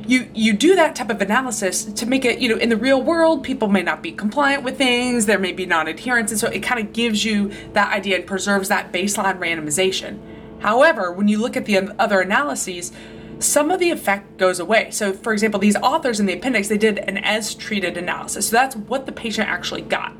you 0.08 0.30
you 0.34 0.54
do 0.54 0.75
that 0.75 0.95
type 0.95 1.10
of 1.10 1.21
analysis 1.21 1.86
to 1.86 2.06
make 2.06 2.25
it 2.25 2.39
you 2.39 2.49
know 2.49 2.58
in 2.58 2.69
the 2.69 2.78
real 2.78 3.01
world 3.01 3.43
people 3.43 3.67
may 3.67 3.82
not 3.82 4.04
be 4.04 4.12
compliant 4.12 4.63
with 4.63 4.78
things 4.78 5.25
there 5.25 5.39
may 5.39 5.51
be 5.51 5.65
non-adherence 5.65 6.32
and 6.32 6.39
so 6.39 6.47
it 6.47 6.60
kind 6.60 6.80
of 6.80 6.93
gives 6.93 7.25
you 7.25 7.51
that 7.73 7.91
idea 7.91 8.15
and 8.17 8.28
preserves 8.28 8.69
that 8.69 8.91
baseline 8.91 9.39
randomization. 9.39 10.19
However 10.62 11.12
when 11.12 11.28
you 11.28 11.39
look 11.39 11.58
at 11.58 11.65
the 11.65 11.95
other 11.99 12.21
analyses 12.21 12.91
some 13.39 13.69
of 13.69 13.80
the 13.80 13.91
effect 13.91 14.38
goes 14.38 14.60
away. 14.60 14.91
So 14.91 15.12
for 15.12 15.34
example 15.34 15.60
these 15.60 15.75
authors 15.78 16.19
in 16.19 16.25
the 16.25 16.34
appendix 16.34 16.67
they 16.67 16.78
did 16.78 16.99
an 16.99 17.17
as 17.17 17.56
treated 17.56 17.97
analysis. 17.97 18.49
So 18.49 18.56
that's 18.56 18.75
what 18.75 19.06
the 19.06 19.12
patient 19.12 19.49
actually 19.49 19.82
got 19.82 20.13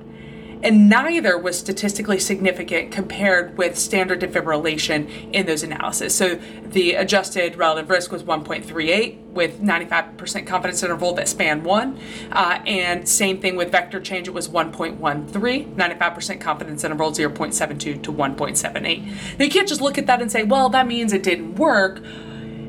and 0.66 0.90
neither 0.90 1.38
was 1.38 1.60
statistically 1.60 2.20
significant 2.20 2.92
compared 2.92 3.56
with 3.56 3.78
standard 3.78 4.20
defibrillation 4.20 5.32
in 5.32 5.46
those 5.46 5.62
analyses. 5.62 6.16
So 6.16 6.40
the 6.64 6.96
adjusted 6.96 7.56
relative 7.56 7.88
risk 7.88 8.12
was 8.12 8.24
1.38 8.24 9.22
with 9.28 9.62
95% 9.62 10.48
confidence 10.48 10.82
interval 10.82 11.14
that 11.14 11.28
span 11.28 11.64
one, 11.64 12.00
uh, 12.32 12.60
and 12.66 13.08
same 13.08 13.40
thing 13.40 13.56
with 13.56 13.72
vector 13.72 14.00
change, 14.00 14.28
it 14.28 14.34
was 14.34 14.48
1.13, 14.50 15.76
95% 15.76 16.42
confidence 16.42 16.84
interval 16.84 17.12
0.72 17.12 18.02
to 18.02 18.12
1.78. 18.12 19.38
Now 19.38 19.46
you 19.46 19.52
can't 19.52 19.68
just 19.68 19.82
look 19.82 20.00
at 20.00 20.08
that 20.08 20.20
and 20.20 20.32
say, 20.32 20.44
well, 20.44 20.70
that 20.70 20.88
means 20.88 21.14
it 21.14 21.22
didn't 21.22 21.56
work 21.56 22.02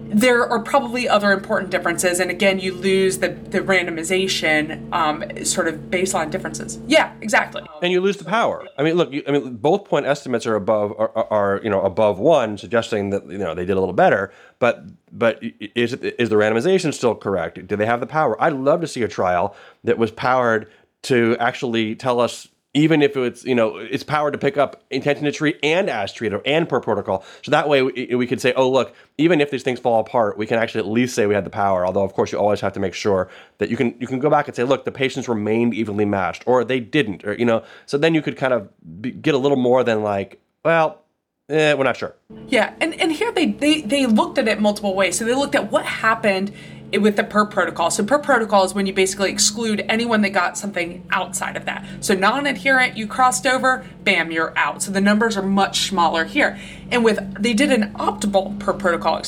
there 0.09 0.47
are 0.47 0.61
probably 0.61 1.09
other 1.09 1.33
important 1.33 1.71
differences 1.71 2.21
and 2.21 2.31
again 2.31 2.59
you 2.59 2.73
lose 2.73 3.19
the, 3.19 3.29
the 3.29 3.61
randomization 3.61 4.93
um, 4.93 5.25
sort 5.45 5.69
of 5.69 5.75
baseline 5.91 6.31
differences. 6.31 6.79
Yeah 6.87 7.13
exactly. 7.21 7.63
And 7.83 7.93
you 7.93 8.01
lose 8.01 8.17
the 8.17 8.25
power. 8.25 8.67
I 8.79 8.83
mean 8.83 8.95
look 8.95 9.13
you, 9.13 9.23
i 9.27 9.31
mean 9.33 9.57
both 9.57 9.85
point 9.85 10.07
estimates 10.07 10.47
are 10.47 10.55
above 10.55 10.93
are, 10.93 11.11
are, 11.33 11.61
you 11.63 11.71
know 11.71 11.83
above 11.83 12.19
one 12.19 12.59
suggesting 12.59 13.11
that 13.11 13.27
you 13.29 13.39
know 13.39 13.55
they 13.55 13.65
did 13.65 13.77
a 13.77 13.81
little 13.81 13.95
better 13.95 14.33
but 14.59 14.85
but 15.13 15.43
is 15.75 15.95
is 15.95 16.29
the 16.29 16.37
randomization 16.37 16.93
still 16.93 17.15
correct? 17.15 17.67
Do 17.67 17.77
they 17.77 17.87
have 17.87 18.01
the 18.01 18.07
power? 18.07 18.41
I'd 18.43 18.53
love 18.53 18.81
to 18.81 18.87
see 18.87 19.03
a 19.03 19.09
trial 19.09 19.55
that 19.85 19.99
was 19.99 20.11
powered 20.11 20.71
to 21.03 21.37
actually 21.39 21.95
tell 21.95 22.21
us 22.21 22.49
even 22.77 23.01
if 23.01 23.17
it's 23.17 23.43
you 23.45 23.55
know 23.55 23.79
it's 23.79 24.05
powered 24.05 24.35
to 24.35 24.39
pick 24.39 24.59
up 24.59 24.83
intention 24.91 25.25
to 25.25 25.33
treat 25.33 25.59
and 25.63 25.89
as 25.89 26.13
treated 26.13 26.41
and 26.45 26.69
per 26.69 26.79
protocol. 26.79 27.25
So 27.43 27.51
that 27.51 27.69
way 27.69 27.83
we, 27.83 28.15
we 28.15 28.27
could 28.27 28.41
say, 28.41 28.53
oh 28.55 28.71
look, 28.71 28.95
even 29.17 29.41
if 29.41 29.51
these 29.51 29.63
things 29.63 29.81
fall 29.81 29.99
apart, 29.99 30.37
we 30.37 30.47
can 30.47 30.59
actually 30.59 30.81
at 30.81 30.87
least 30.87 31.15
say 31.15 31.27
we 31.27 31.35
had 31.35 31.45
the 31.45 31.51
power. 31.51 31.87
Although 31.87 32.05
of 32.05 32.13
course 32.13 32.33
you 32.33 32.39
always 32.39 32.61
have 32.61 32.75
to 32.75 32.81
make 32.81 32.93
sure 32.93 33.31
that 33.59 33.71
you 33.71 33.77
can 33.77 33.97
you 33.99 34.07
can 34.07 34.19
go 34.19 34.29
back 34.29 34.47
and 34.47 34.55
say, 34.55 34.63
look, 34.63 34.85
the 34.85 34.93
patients 34.93 35.27
remained 35.27 35.73
evenly 35.73 36.05
matched, 36.05 36.45
or 36.47 36.65
they 36.65 36.79
didn't, 36.79 37.25
or 37.25 37.33
you 37.35 37.47
know. 37.47 37.65
So 37.87 37.97
then 37.97 38.15
you 38.15 38.21
could 38.21 38.37
kind 38.37 38.53
of 38.53 38.69
be, 39.01 39.11
get 39.11 39.35
a 39.35 39.39
little 39.39 39.57
more 39.57 39.83
than 39.83 40.03
like, 40.03 40.39
well, 40.63 41.03
Eh, 41.49 41.75
we're 41.75 41.85
not 41.85 41.97
sure. 41.97 42.13
Yeah, 42.49 42.75
and, 42.81 42.93
and 43.01 43.13
here 43.13 43.31
they, 43.31 43.47
they 43.47 43.81
they 43.83 44.07
looked 44.07 44.37
at 44.37 44.49
it 44.49 44.61
multiple 44.61 44.97
ways. 44.97 45.17
So 45.17 45.25
they 45.25 45.35
looked 45.35 45.55
at 45.55 45.71
what 45.71 45.85
happened 45.85 46.53
with 46.99 47.17
the 47.17 47.25
per 47.25 47.45
protocol. 47.47 47.91
So 47.91 48.05
per 48.05 48.19
protocol 48.19 48.65
is 48.65 48.75
when 48.75 48.87
you 48.87 48.93
basically 48.93 49.31
exclude 49.31 49.85
anyone 49.89 50.23
that 50.23 50.31
got 50.31 50.57
something 50.57 51.07
outside 51.11 51.57
of 51.57 51.65
that. 51.67 51.87
So 52.01 52.15
non-adherent, 52.15 52.97
you 52.97 53.07
crossed 53.07 53.47
over, 53.47 53.85
bam, 54.05 54.31
you're 54.31 54.57
out. 54.57 54.83
So 54.83 54.91
the 54.91 55.01
numbers 55.01 55.37
are 55.37 55.43
much 55.43 55.89
smaller 55.89 56.25
here. 56.25 56.59
And 56.91 57.05
with 57.05 57.19
they 57.41 57.55
did 57.55 57.73
an 57.73 57.93
optimal 57.95 58.59
per 58.59 58.73
protocol 58.73 59.23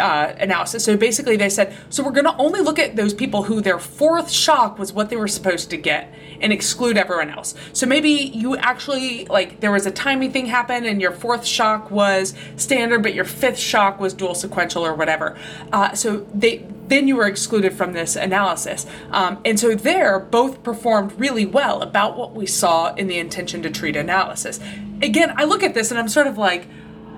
uh, 0.00 0.34
analysis. 0.38 0.84
So 0.84 0.96
basically, 0.96 1.36
they 1.36 1.50
said, 1.50 1.74
so 1.90 2.02
we're 2.02 2.12
going 2.12 2.24
to 2.24 2.36
only 2.36 2.60
look 2.60 2.78
at 2.78 2.96
those 2.96 3.14
people 3.14 3.44
who 3.44 3.60
their 3.60 3.78
fourth 3.78 4.30
shock 4.30 4.78
was 4.78 4.92
what 4.92 5.10
they 5.10 5.16
were 5.16 5.28
supposed 5.28 5.70
to 5.70 5.76
get 5.76 6.12
and 6.40 6.52
exclude 6.52 6.96
everyone 6.96 7.30
else. 7.30 7.54
So 7.72 7.86
maybe 7.86 8.10
you 8.10 8.56
actually, 8.56 9.26
like, 9.26 9.60
there 9.60 9.72
was 9.72 9.86
a 9.86 9.90
timing 9.90 10.32
thing 10.32 10.46
happen 10.46 10.84
and 10.84 11.00
your 11.00 11.12
fourth 11.12 11.46
shock 11.46 11.90
was 11.90 12.34
standard, 12.56 13.02
but 13.02 13.14
your 13.14 13.24
fifth 13.24 13.58
shock 13.58 14.00
was 14.00 14.14
dual 14.14 14.34
sequential 14.34 14.84
or 14.84 14.94
whatever. 14.94 15.38
Uh, 15.72 15.94
so 15.94 16.26
they, 16.34 16.66
then 16.88 17.08
you 17.08 17.16
were 17.16 17.26
excluded 17.26 17.72
from 17.72 17.92
this 17.92 18.16
analysis. 18.16 18.86
Um, 19.10 19.40
and 19.44 19.58
so 19.58 19.74
there, 19.74 20.18
both 20.18 20.62
performed 20.62 21.18
really 21.18 21.46
well 21.46 21.82
about 21.82 22.16
what 22.16 22.34
we 22.34 22.46
saw 22.46 22.94
in 22.94 23.06
the 23.06 23.18
intention 23.18 23.62
to 23.62 23.70
treat 23.70 23.96
analysis. 23.96 24.60
Again, 25.02 25.32
I 25.36 25.44
look 25.44 25.62
at 25.62 25.74
this 25.74 25.90
and 25.90 25.98
I'm 25.98 26.08
sort 26.08 26.26
of 26.26 26.36
like, 26.36 26.66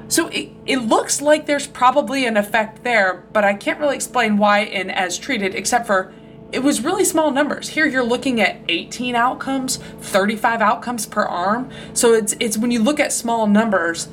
so 0.09 0.29
it, 0.29 0.51
it 0.67 0.79
looks 0.79 1.21
like 1.21 1.47
there's 1.47 1.67
probably 1.67 2.27
an 2.27 2.37
effect 2.37 2.85
there, 2.85 3.25
but 3.33 3.45
I 3.45 3.55
can't 3.55 3.81
really 3.81 3.97
explain 3.97 4.37
why 4.37 4.61
in 4.61 4.91
as 4.91 5.19
treated, 5.19 5.55
except 5.55 5.87
for 5.87 6.13
it 6.53 6.63
was 6.63 6.83
really 6.83 7.05
small 7.05 7.33
numbers. 7.33 7.71
Here 7.71 7.87
you're 7.87 8.05
looking 8.05 8.41
at 8.41 8.61
18 8.69 9.17
outcomes, 9.17 9.79
35 10.01 10.63
outcomes 10.63 11.07
per 11.07 11.23
arm. 11.23 11.71
So 11.93 12.15
it's 12.15 12.37
it's 12.39 12.57
when 12.57 12.71
you 12.71 12.81
look 12.83 13.01
at 13.01 13.13
small 13.13 13.47
numbers, 13.47 14.09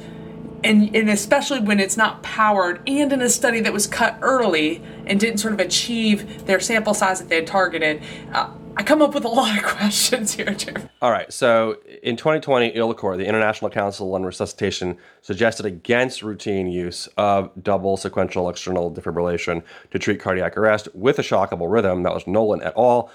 and 0.64 0.96
and 0.96 1.10
especially 1.10 1.60
when 1.60 1.80
it's 1.80 1.96
not 1.96 2.24
powered, 2.24 2.82
and 2.88 3.14
in 3.14 3.22
a 3.22 3.30
study 3.30 3.60
that 3.62 3.72
was 3.72 3.86
cut 3.86 4.18
early 4.22 4.82
and 5.06 5.20
didn't 5.20 5.38
sort 5.40 5.54
of 5.54 5.60
achieve 5.60 6.48
their 6.48 6.60
sample 6.60 6.94
size 6.94 7.20
that 7.20 7.30
they 7.30 7.36
had 7.36 7.48
targeted. 7.48 8.02
Uh, 8.34 8.50
I 8.76 8.84
come 8.84 9.02
up 9.02 9.14
with 9.14 9.24
a 9.24 9.30
lot 9.30 9.56
of 9.58 9.64
questions 9.78 10.34
here, 10.34 10.54
Jim. 10.54 10.90
All 11.02 11.12
right. 11.12 11.32
So 11.32 11.78
in 12.02 12.18
2020, 12.18 12.72
ILCOR, 12.74 13.18
the 13.18 13.26
International 13.26 13.70
Council 13.70 14.14
on 14.16 14.24
Resuscitation, 14.24 14.98
suggested 15.22 15.66
against 15.66 16.24
routine 16.24 16.68
use 16.68 17.08
of 17.18 17.52
double 17.62 17.98
sequential 17.98 18.50
external 18.50 18.92
defibrillation 18.92 19.64
to 19.92 20.00
treat 20.00 20.20
cardiac 20.20 20.58
arrest 20.58 20.88
with 20.94 21.20
a 21.20 21.22
shockable 21.22 21.72
rhythm. 21.72 22.04
That 22.04 22.14
was 22.14 22.26
Nolan 22.26 22.62
et 22.64 22.74
al. 22.76 23.12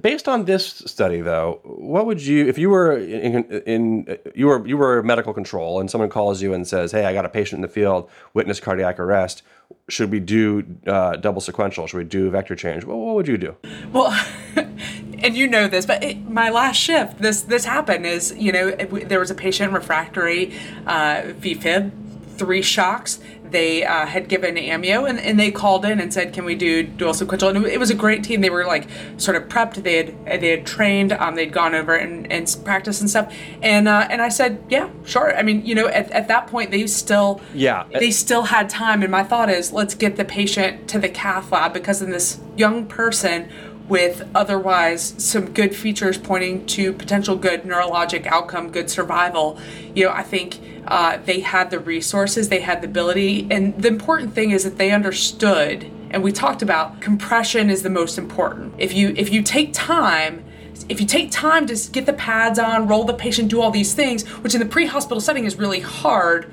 Based 0.00 0.28
on 0.28 0.44
this 0.44 0.66
study, 0.86 1.20
though, 1.20 1.60
what 1.64 2.06
would 2.06 2.22
you, 2.22 2.46
if 2.46 2.56
you 2.56 2.70
were 2.70 2.96
in, 2.96 3.44
in, 3.66 4.18
you 4.34 4.46
were 4.46 4.66
you 4.66 4.76
were 4.76 5.02
medical 5.02 5.34
control 5.34 5.80
and 5.80 5.90
someone 5.90 6.08
calls 6.08 6.40
you 6.40 6.54
and 6.54 6.66
says, 6.66 6.92
"Hey, 6.92 7.04
I 7.04 7.12
got 7.12 7.26
a 7.26 7.28
patient 7.28 7.58
in 7.58 7.62
the 7.62 7.68
field, 7.68 8.08
witness 8.32 8.60
cardiac 8.60 9.00
arrest. 9.00 9.42
Should 9.88 10.10
we 10.10 10.20
do 10.20 10.64
uh, 10.86 11.16
double 11.16 11.40
sequential? 11.40 11.86
Should 11.88 11.98
we 11.98 12.04
do 12.04 12.30
vector 12.30 12.54
change? 12.54 12.84
Well, 12.84 12.98
what 12.98 13.16
would 13.16 13.28
you 13.28 13.36
do?" 13.36 13.56
Well. 13.92 14.18
and 15.22 15.36
you 15.36 15.46
know 15.46 15.68
this, 15.68 15.86
but 15.86 16.02
it, 16.02 16.28
my 16.28 16.50
last 16.50 16.76
shift, 16.76 17.18
this 17.18 17.42
this 17.42 17.64
happened 17.64 18.06
is 18.06 18.34
you 18.36 18.52
know 18.52 18.68
it, 18.68 19.08
there 19.08 19.20
was 19.20 19.30
a 19.30 19.34
patient 19.34 19.72
refractory 19.72 20.52
uh, 20.86 21.22
VFib, 21.40 21.92
three 22.36 22.62
shocks. 22.62 23.20
They 23.52 23.84
uh, 23.84 24.06
had 24.06 24.28
given 24.28 24.54
amio 24.56 25.06
and, 25.06 25.20
and 25.20 25.38
they 25.38 25.50
called 25.50 25.84
in 25.84 26.00
and 26.00 26.12
said, 26.12 26.32
"Can 26.32 26.46
we 26.46 26.54
do 26.54 26.82
dual 26.82 27.12
sequential?" 27.12 27.50
And 27.50 27.66
it 27.66 27.78
was 27.78 27.90
a 27.90 27.94
great 27.94 28.24
team. 28.24 28.40
They 28.40 28.48
were 28.48 28.64
like 28.64 28.88
sort 29.18 29.36
of 29.36 29.44
prepped. 29.48 29.82
They 29.82 29.96
had 29.96 30.40
they 30.40 30.48
had 30.48 30.64
trained. 30.66 31.12
Um, 31.12 31.34
they'd 31.34 31.52
gone 31.52 31.74
over 31.74 31.94
and, 31.94 32.32
and 32.32 32.56
practice 32.64 33.02
and 33.02 33.10
stuff. 33.10 33.32
And 33.60 33.88
uh, 33.88 34.08
and 34.10 34.22
I 34.22 34.30
said, 34.30 34.64
"Yeah, 34.70 34.88
sure." 35.04 35.36
I 35.36 35.42
mean, 35.42 35.66
you 35.66 35.74
know, 35.74 35.86
at, 35.88 36.10
at 36.12 36.28
that 36.28 36.46
point, 36.46 36.70
they 36.70 36.86
still 36.86 37.42
yeah 37.52 37.84
they 37.92 38.10
still 38.10 38.44
had 38.44 38.70
time. 38.70 39.02
And 39.02 39.12
my 39.12 39.22
thought 39.22 39.50
is, 39.50 39.70
let's 39.70 39.94
get 39.94 40.16
the 40.16 40.24
patient 40.24 40.88
to 40.88 40.98
the 40.98 41.10
cath 41.10 41.52
lab 41.52 41.74
because 41.74 42.00
in 42.00 42.10
this 42.10 42.40
young 42.56 42.86
person 42.86 43.50
with 43.92 44.26
otherwise 44.34 45.14
some 45.18 45.52
good 45.52 45.76
features 45.76 46.16
pointing 46.16 46.64
to 46.64 46.94
potential 46.94 47.36
good 47.36 47.62
neurologic 47.64 48.24
outcome, 48.24 48.70
good 48.70 48.88
survival. 48.88 49.58
You 49.94 50.06
know, 50.06 50.12
I 50.12 50.22
think 50.22 50.58
uh, 50.86 51.18
they 51.18 51.40
had 51.40 51.70
the 51.70 51.78
resources, 51.78 52.48
they 52.48 52.60
had 52.60 52.80
the 52.80 52.86
ability, 52.86 53.46
and 53.50 53.76
the 53.76 53.88
important 53.88 54.32
thing 54.32 54.50
is 54.50 54.64
that 54.64 54.78
they 54.78 54.92
understood. 54.92 55.90
And 56.10 56.22
we 56.22 56.32
talked 56.32 56.62
about 56.62 57.02
compression 57.02 57.68
is 57.68 57.82
the 57.82 57.90
most 57.90 58.16
important. 58.16 58.72
If 58.78 58.94
you 58.94 59.12
if 59.14 59.30
you 59.30 59.42
take 59.42 59.74
time 59.74 60.42
if 60.88 60.98
you 60.98 61.06
take 61.06 61.30
time 61.30 61.66
to 61.66 61.76
get 61.92 62.06
the 62.06 62.14
pads 62.14 62.58
on, 62.58 62.88
roll 62.88 63.04
the 63.04 63.12
patient, 63.12 63.50
do 63.50 63.60
all 63.60 63.70
these 63.70 63.92
things, 63.92 64.26
which 64.42 64.54
in 64.54 64.60
the 64.60 64.66
pre-hospital 64.66 65.20
setting 65.20 65.44
is 65.44 65.56
really 65.56 65.80
hard, 65.80 66.50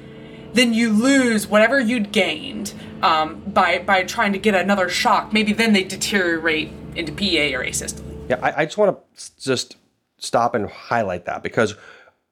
then 0.54 0.74
you 0.74 0.92
lose 0.92 1.48
whatever 1.48 1.80
you'd 1.80 2.12
gained 2.12 2.74
um, 3.02 3.42
by 3.48 3.80
by 3.80 4.04
trying 4.04 4.34
to 4.34 4.40
get 4.40 4.56
another 4.56 4.90
shock. 4.90 5.32
Maybe 5.32 5.54
then 5.54 5.72
they 5.72 5.86
deteriorate 5.86 6.74
into 7.00 7.12
PA 7.12 7.58
or 7.58 7.64
asystole. 7.64 8.30
Yeah, 8.30 8.40
I, 8.42 8.62
I 8.62 8.66
just 8.66 8.78
want 8.78 8.98
to 9.16 9.42
just 9.42 9.78
stop 10.18 10.54
and 10.54 10.70
highlight 10.70 11.26
that 11.26 11.42
because 11.42 11.76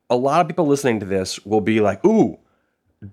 a 0.10 0.16
lot 0.16 0.42
of 0.42 0.48
people 0.48 0.68
listening 0.68 1.00
to 1.00 1.06
this 1.06 1.44
will 1.46 1.62
be 1.62 1.80
like, 1.80 2.04
ooh, 2.06 2.38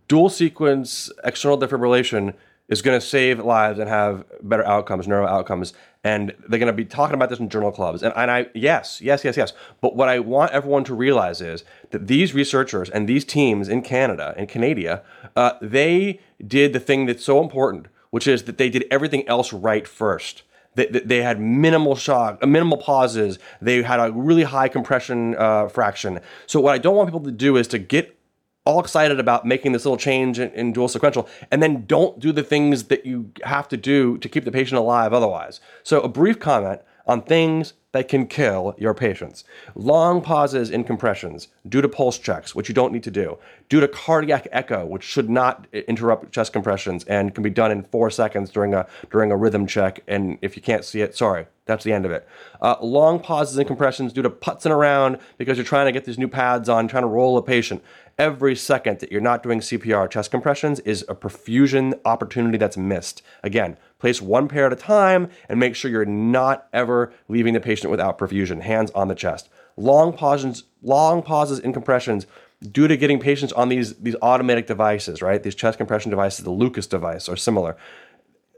dual 0.08 0.28
sequence 0.28 1.10
external 1.22 1.58
defibrillation 1.58 2.34
is 2.68 2.80
going 2.80 2.98
to 2.98 3.06
save 3.06 3.40
lives 3.40 3.78
and 3.78 3.88
have 3.88 4.24
better 4.42 4.64
outcomes, 4.64 5.06
neuro 5.06 5.26
outcomes. 5.26 5.74
And 6.02 6.34
they're 6.48 6.58
going 6.58 6.66
to 6.66 6.72
be 6.72 6.84
talking 6.84 7.14
about 7.14 7.28
this 7.28 7.38
in 7.38 7.48
journal 7.48 7.72
clubs. 7.72 8.02
And, 8.02 8.12
and 8.16 8.30
I, 8.30 8.46
yes, 8.54 9.00
yes, 9.00 9.24
yes, 9.24 9.36
yes. 9.36 9.52
But 9.80 9.96
what 9.96 10.08
I 10.08 10.18
want 10.18 10.52
everyone 10.52 10.84
to 10.84 10.94
realize 10.94 11.40
is 11.40 11.64
that 11.90 12.06
these 12.06 12.34
researchers 12.34 12.88
and 12.88 13.08
these 13.08 13.24
teams 13.24 13.68
in 13.68 13.82
Canada 13.82 14.34
and 14.36 14.48
Canada, 14.48 15.02
uh, 15.36 15.52
they 15.60 16.20
did 16.46 16.72
the 16.72 16.80
thing 16.80 17.06
that's 17.06 17.24
so 17.24 17.42
important, 17.42 17.88
which 18.10 18.26
is 18.26 18.44
that 18.44 18.56
they 18.56 18.70
did 18.70 18.86
everything 18.90 19.28
else 19.28 19.52
right 19.52 19.86
first. 19.86 20.42
They, 20.74 20.86
they 20.86 21.22
had 21.22 21.40
minimal 21.40 21.96
shock, 21.96 22.38
uh, 22.42 22.46
minimal 22.46 22.78
pauses. 22.78 23.38
They 23.60 23.82
had 23.82 24.00
a 24.00 24.12
really 24.12 24.42
high 24.42 24.68
compression 24.68 25.36
uh, 25.36 25.68
fraction. 25.68 26.20
So 26.46 26.60
what 26.60 26.74
I 26.74 26.78
don't 26.78 26.96
want 26.96 27.08
people 27.08 27.24
to 27.24 27.32
do 27.32 27.56
is 27.56 27.68
to 27.68 27.78
get 27.78 28.18
all 28.64 28.80
excited 28.80 29.20
about 29.20 29.46
making 29.46 29.72
this 29.72 29.84
little 29.84 29.98
change 29.98 30.38
in, 30.38 30.50
in, 30.52 30.72
dual 30.72 30.88
sequential 30.88 31.28
and 31.50 31.62
then 31.62 31.84
don't 31.86 32.18
do 32.18 32.32
the 32.32 32.42
things 32.42 32.84
that 32.84 33.04
you 33.04 33.30
have 33.42 33.68
to 33.68 33.76
do 33.76 34.16
to 34.18 34.28
keep 34.28 34.44
the 34.44 34.52
patient 34.52 34.78
alive 34.78 35.12
otherwise. 35.12 35.60
So 35.82 36.00
a 36.00 36.08
brief 36.08 36.40
comment 36.40 36.80
on 37.06 37.22
things 37.22 37.74
that 37.94 38.08
can 38.08 38.26
kill 38.26 38.74
your 38.76 38.92
patients. 38.92 39.44
Long 39.76 40.20
pauses 40.20 40.68
in 40.68 40.82
compressions 40.82 41.46
due 41.68 41.80
to 41.80 41.88
pulse 41.88 42.18
checks, 42.18 42.52
which 42.52 42.68
you 42.68 42.74
don't 42.74 42.92
need 42.92 43.04
to 43.04 43.10
do, 43.10 43.38
due 43.68 43.78
to 43.78 43.86
cardiac 43.86 44.48
echo, 44.50 44.84
which 44.84 45.04
should 45.04 45.30
not 45.30 45.68
interrupt 45.72 46.32
chest 46.32 46.52
compressions 46.52 47.04
and 47.04 47.32
can 47.32 47.44
be 47.44 47.50
done 47.50 47.70
in 47.70 47.84
four 47.84 48.10
seconds 48.10 48.50
during 48.50 48.74
a 48.74 48.84
during 49.12 49.30
a 49.30 49.36
rhythm 49.36 49.64
check. 49.64 50.02
And 50.08 50.38
if 50.42 50.56
you 50.56 50.62
can't 50.62 50.84
see 50.84 51.02
it, 51.02 51.16
sorry, 51.16 51.46
that's 51.66 51.84
the 51.84 51.92
end 51.92 52.04
of 52.04 52.10
it. 52.10 52.26
Uh, 52.60 52.74
long 52.82 53.20
pauses 53.20 53.58
in 53.58 53.66
compressions 53.66 54.12
due 54.12 54.22
to 54.22 54.30
putzing 54.30 54.72
around 54.72 55.18
because 55.38 55.56
you're 55.56 55.64
trying 55.64 55.86
to 55.86 55.92
get 55.92 56.04
these 56.04 56.18
new 56.18 56.28
pads 56.28 56.68
on, 56.68 56.88
trying 56.88 57.04
to 57.04 57.08
roll 57.08 57.38
a 57.38 57.42
patient. 57.42 57.80
Every 58.18 58.54
second 58.54 59.00
that 59.00 59.10
you're 59.10 59.20
not 59.20 59.42
doing 59.42 59.60
CPR 59.60 60.08
chest 60.08 60.30
compressions 60.30 60.80
is 60.80 61.04
a 61.08 61.14
perfusion 61.14 61.98
opportunity 62.04 62.58
that's 62.58 62.76
missed. 62.76 63.22
Again, 63.42 63.76
place 63.98 64.22
one 64.22 64.46
pair 64.46 64.66
at 64.66 64.72
a 64.72 64.76
time 64.76 65.28
and 65.48 65.58
make 65.58 65.74
sure 65.74 65.90
you're 65.90 66.04
not 66.04 66.68
ever 66.72 67.12
leaving 67.28 67.54
the 67.54 67.60
patient 67.60 67.90
without 67.90 68.18
perfusion, 68.18 68.62
hands 68.62 68.90
on 68.92 69.08
the 69.08 69.14
chest. 69.14 69.48
Long 69.76 70.12
pauses, 70.12 70.64
long 70.82 71.22
pauses 71.22 71.58
in 71.58 71.72
compressions 71.72 72.26
due 72.62 72.86
to 72.86 72.96
getting 72.96 73.18
patients 73.18 73.52
on 73.52 73.68
these, 73.68 73.94
these 73.96 74.16
automatic 74.22 74.66
devices, 74.66 75.20
right? 75.20 75.42
These 75.42 75.56
chest 75.56 75.78
compression 75.78 76.10
devices, 76.10 76.44
the 76.44 76.50
Lucas 76.50 76.86
device 76.86 77.28
or 77.28 77.36
similar 77.36 77.76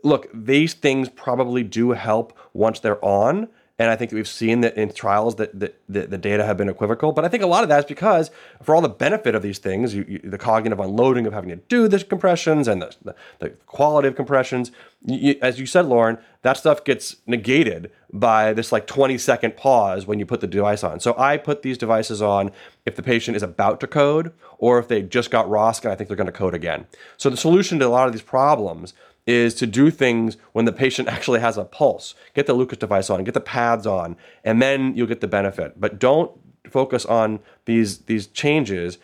look, 0.06 0.28
these 0.32 0.74
things 0.74 1.08
probably 1.08 1.62
do 1.62 1.90
help 1.90 2.32
once 2.52 2.80
they're 2.80 3.04
on. 3.04 3.48
And 3.78 3.90
I 3.90 3.96
think 3.96 4.10
we've 4.12 4.28
seen 4.28 4.62
that 4.62 4.76
in 4.76 4.90
trials 4.90 5.36
that 5.36 5.58
the, 5.58 5.72
the, 5.86 6.06
the, 6.06 6.16
data 6.16 6.46
have 6.46 6.56
been 6.56 6.70
equivocal. 6.70 7.12
But 7.12 7.26
I 7.26 7.28
think 7.28 7.42
a 7.42 7.46
lot 7.46 7.62
of 7.62 7.68
that 7.68 7.80
is 7.80 7.84
because 7.84 8.30
for 8.62 8.74
all 8.74 8.80
the 8.80 8.88
benefit 8.88 9.34
of 9.34 9.42
these 9.42 9.58
things, 9.58 9.94
you, 9.94 10.04
you, 10.08 10.18
the 10.24 10.38
cognitive 10.38 10.80
unloading 10.80 11.26
of 11.26 11.34
having 11.34 11.50
to 11.50 11.56
do 11.56 11.86
the 11.86 12.02
compressions 12.02 12.68
and 12.68 12.80
the, 12.80 13.14
the 13.38 13.50
quality 13.66 14.08
of 14.08 14.16
compressions, 14.16 14.72
you, 15.04 15.36
as 15.42 15.60
you 15.60 15.66
said, 15.66 15.84
Lauren, 15.84 16.16
that 16.40 16.56
stuff 16.56 16.84
gets 16.84 17.16
negated 17.26 17.90
by 18.12 18.54
this 18.54 18.72
like 18.72 18.86
20 18.86 19.18
second 19.18 19.58
pause 19.58 20.06
when 20.06 20.18
you 20.18 20.24
put 20.24 20.40
the 20.40 20.46
device 20.46 20.82
on. 20.82 20.98
So 20.98 21.14
I 21.18 21.36
put 21.36 21.60
these 21.60 21.76
devices 21.76 22.22
on 22.22 22.52
if 22.86 22.96
the 22.96 23.02
patient 23.02 23.36
is 23.36 23.42
about 23.42 23.80
to 23.80 23.86
code 23.86 24.32
or 24.56 24.78
if 24.78 24.88
they 24.88 25.02
just 25.02 25.30
got 25.30 25.48
ROSC 25.48 25.82
and 25.82 25.92
I 25.92 25.96
think 25.96 26.08
they're 26.08 26.16
going 26.16 26.26
to 26.26 26.32
code 26.32 26.54
again. 26.54 26.86
So 27.18 27.28
the 27.28 27.36
solution 27.36 27.78
to 27.80 27.86
a 27.86 27.88
lot 27.88 28.06
of 28.06 28.14
these 28.14 28.22
problems 28.22 28.94
is 29.26 29.54
to 29.54 29.66
do 29.66 29.90
things 29.90 30.36
when 30.52 30.64
the 30.64 30.72
patient 30.72 31.08
actually 31.08 31.40
has 31.40 31.58
a 31.58 31.64
pulse. 31.64 32.14
Get 32.34 32.46
the 32.46 32.54
Lucas 32.54 32.78
device 32.78 33.10
on, 33.10 33.24
get 33.24 33.34
the 33.34 33.40
pads 33.40 33.86
on, 33.86 34.16
and 34.44 34.62
then 34.62 34.94
you'll 34.94 35.06
get 35.06 35.20
the 35.20 35.28
benefit. 35.28 35.80
But 35.80 35.98
don't 35.98 36.30
focus 36.70 37.04
on 37.04 37.40
these 37.64 37.98
these 37.98 38.26
changes 38.28 38.98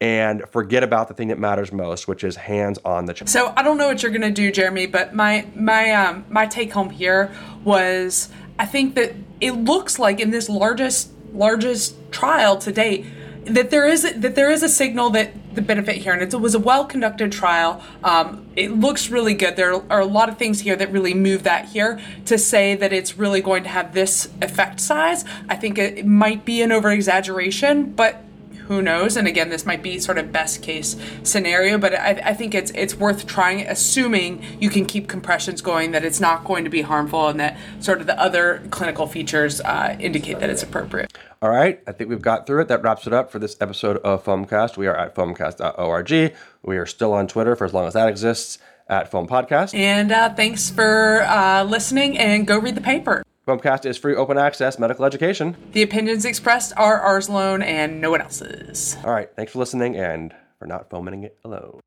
and 0.00 0.44
forget 0.50 0.84
about 0.84 1.08
the 1.08 1.14
thing 1.14 1.28
that 1.28 1.38
matters 1.38 1.72
most, 1.72 2.06
which 2.06 2.22
is 2.22 2.36
hands 2.36 2.78
on 2.84 3.06
the 3.06 3.14
chest. 3.14 3.32
So 3.32 3.52
I 3.56 3.62
don't 3.62 3.78
know 3.78 3.88
what 3.88 4.02
you're 4.02 4.12
gonna 4.12 4.30
do, 4.30 4.52
Jeremy, 4.52 4.86
but 4.86 5.14
my 5.14 5.46
my 5.54 5.90
um 5.90 6.24
my 6.28 6.46
take 6.46 6.72
home 6.72 6.90
here 6.90 7.32
was 7.64 8.28
I 8.58 8.66
think 8.66 8.94
that 8.94 9.14
it 9.40 9.52
looks 9.52 9.98
like 9.98 10.20
in 10.20 10.30
this 10.30 10.48
largest 10.48 11.10
largest 11.32 11.96
trial 12.10 12.56
to 12.58 12.72
date 12.72 13.06
that 13.44 13.70
there 13.70 13.86
is 13.86 14.02
that 14.02 14.34
there 14.34 14.50
is 14.50 14.62
a 14.62 14.68
signal 14.68 15.10
that 15.10 15.32
the 15.58 15.62
benefit 15.62 15.96
here, 15.96 16.12
and 16.12 16.22
it 16.22 16.40
was 16.40 16.54
a 16.54 16.58
well 16.58 16.84
conducted 16.84 17.32
trial. 17.32 17.82
Um, 18.04 18.46
it 18.54 18.70
looks 18.70 19.10
really 19.10 19.34
good. 19.34 19.56
There 19.56 19.74
are 19.90 20.00
a 20.00 20.06
lot 20.06 20.28
of 20.28 20.38
things 20.38 20.60
here 20.60 20.76
that 20.76 20.92
really 20.92 21.14
move 21.14 21.42
that 21.42 21.66
here. 21.66 22.00
To 22.26 22.38
say 22.38 22.76
that 22.76 22.92
it's 22.92 23.18
really 23.18 23.40
going 23.40 23.64
to 23.64 23.68
have 23.68 23.92
this 23.92 24.28
effect 24.40 24.78
size, 24.80 25.24
I 25.48 25.56
think 25.56 25.76
it, 25.78 25.98
it 25.98 26.06
might 26.06 26.44
be 26.44 26.62
an 26.62 26.70
over 26.70 26.90
exaggeration, 26.90 27.92
but 27.92 28.22
who 28.68 28.82
knows? 28.82 29.16
And 29.16 29.26
again, 29.26 29.48
this 29.48 29.64
might 29.64 29.82
be 29.82 29.98
sort 29.98 30.18
of 30.18 30.30
best 30.30 30.62
case 30.62 30.94
scenario, 31.22 31.78
but 31.78 31.94
I, 31.94 32.20
I, 32.22 32.34
think 32.34 32.54
it's 32.54 32.70
it's 32.72 32.94
worth 32.94 33.26
trying, 33.26 33.66
assuming 33.66 34.42
you 34.60 34.68
can 34.68 34.84
keep 34.84 35.08
compressions 35.08 35.62
going, 35.62 35.92
that 35.92 36.04
it's 36.04 36.20
not 36.20 36.44
going 36.44 36.64
to 36.64 36.70
be 36.70 36.82
harmful, 36.82 37.28
and 37.28 37.40
that 37.40 37.56
sort 37.80 38.00
of 38.00 38.06
the 38.06 38.20
other 38.20 38.62
clinical 38.70 39.06
features 39.06 39.62
uh, 39.62 39.96
indicate 39.98 40.38
that 40.40 40.50
it's 40.50 40.62
appropriate. 40.62 41.16
All 41.40 41.50
right, 41.50 41.80
I 41.86 41.92
think 41.92 42.10
we've 42.10 42.20
got 42.20 42.46
through 42.46 42.62
it. 42.62 42.68
That 42.68 42.82
wraps 42.82 43.06
it 43.06 43.12
up 43.12 43.30
for 43.30 43.38
this 43.38 43.56
episode 43.60 43.98
of 43.98 44.24
Foamcast. 44.24 44.76
We 44.76 44.88
are 44.88 44.96
at 44.96 45.14
foamcast.org. 45.14 46.34
We 46.64 46.76
are 46.78 46.86
still 46.86 47.12
on 47.12 47.28
Twitter 47.28 47.54
for 47.54 47.64
as 47.64 47.72
long 47.72 47.86
as 47.86 47.94
that 47.94 48.08
exists 48.08 48.58
at 48.88 49.08
Foam 49.10 49.28
Podcast. 49.28 49.72
And 49.72 50.10
uh, 50.10 50.34
thanks 50.34 50.68
for 50.68 51.22
uh, 51.22 51.62
listening, 51.62 52.18
and 52.18 52.44
go 52.44 52.58
read 52.58 52.74
the 52.74 52.80
paper. 52.80 53.22
Foamcast 53.46 53.86
is 53.86 53.96
free 53.96 54.16
open 54.16 54.36
access 54.36 54.78
medical 54.78 55.04
education. 55.04 55.56
The 55.72 55.82
opinions 55.82 56.24
expressed 56.24 56.72
are 56.76 57.00
ours 57.00 57.28
alone 57.28 57.62
and 57.62 57.98
no 58.00 58.10
one 58.10 58.20
else's. 58.20 58.96
All 59.04 59.10
right. 59.12 59.30
Thanks 59.36 59.52
for 59.52 59.58
listening 59.60 59.96
and 59.96 60.34
for 60.58 60.66
not 60.66 60.90
foaming 60.90 61.22
it 61.22 61.38
alone. 61.44 61.80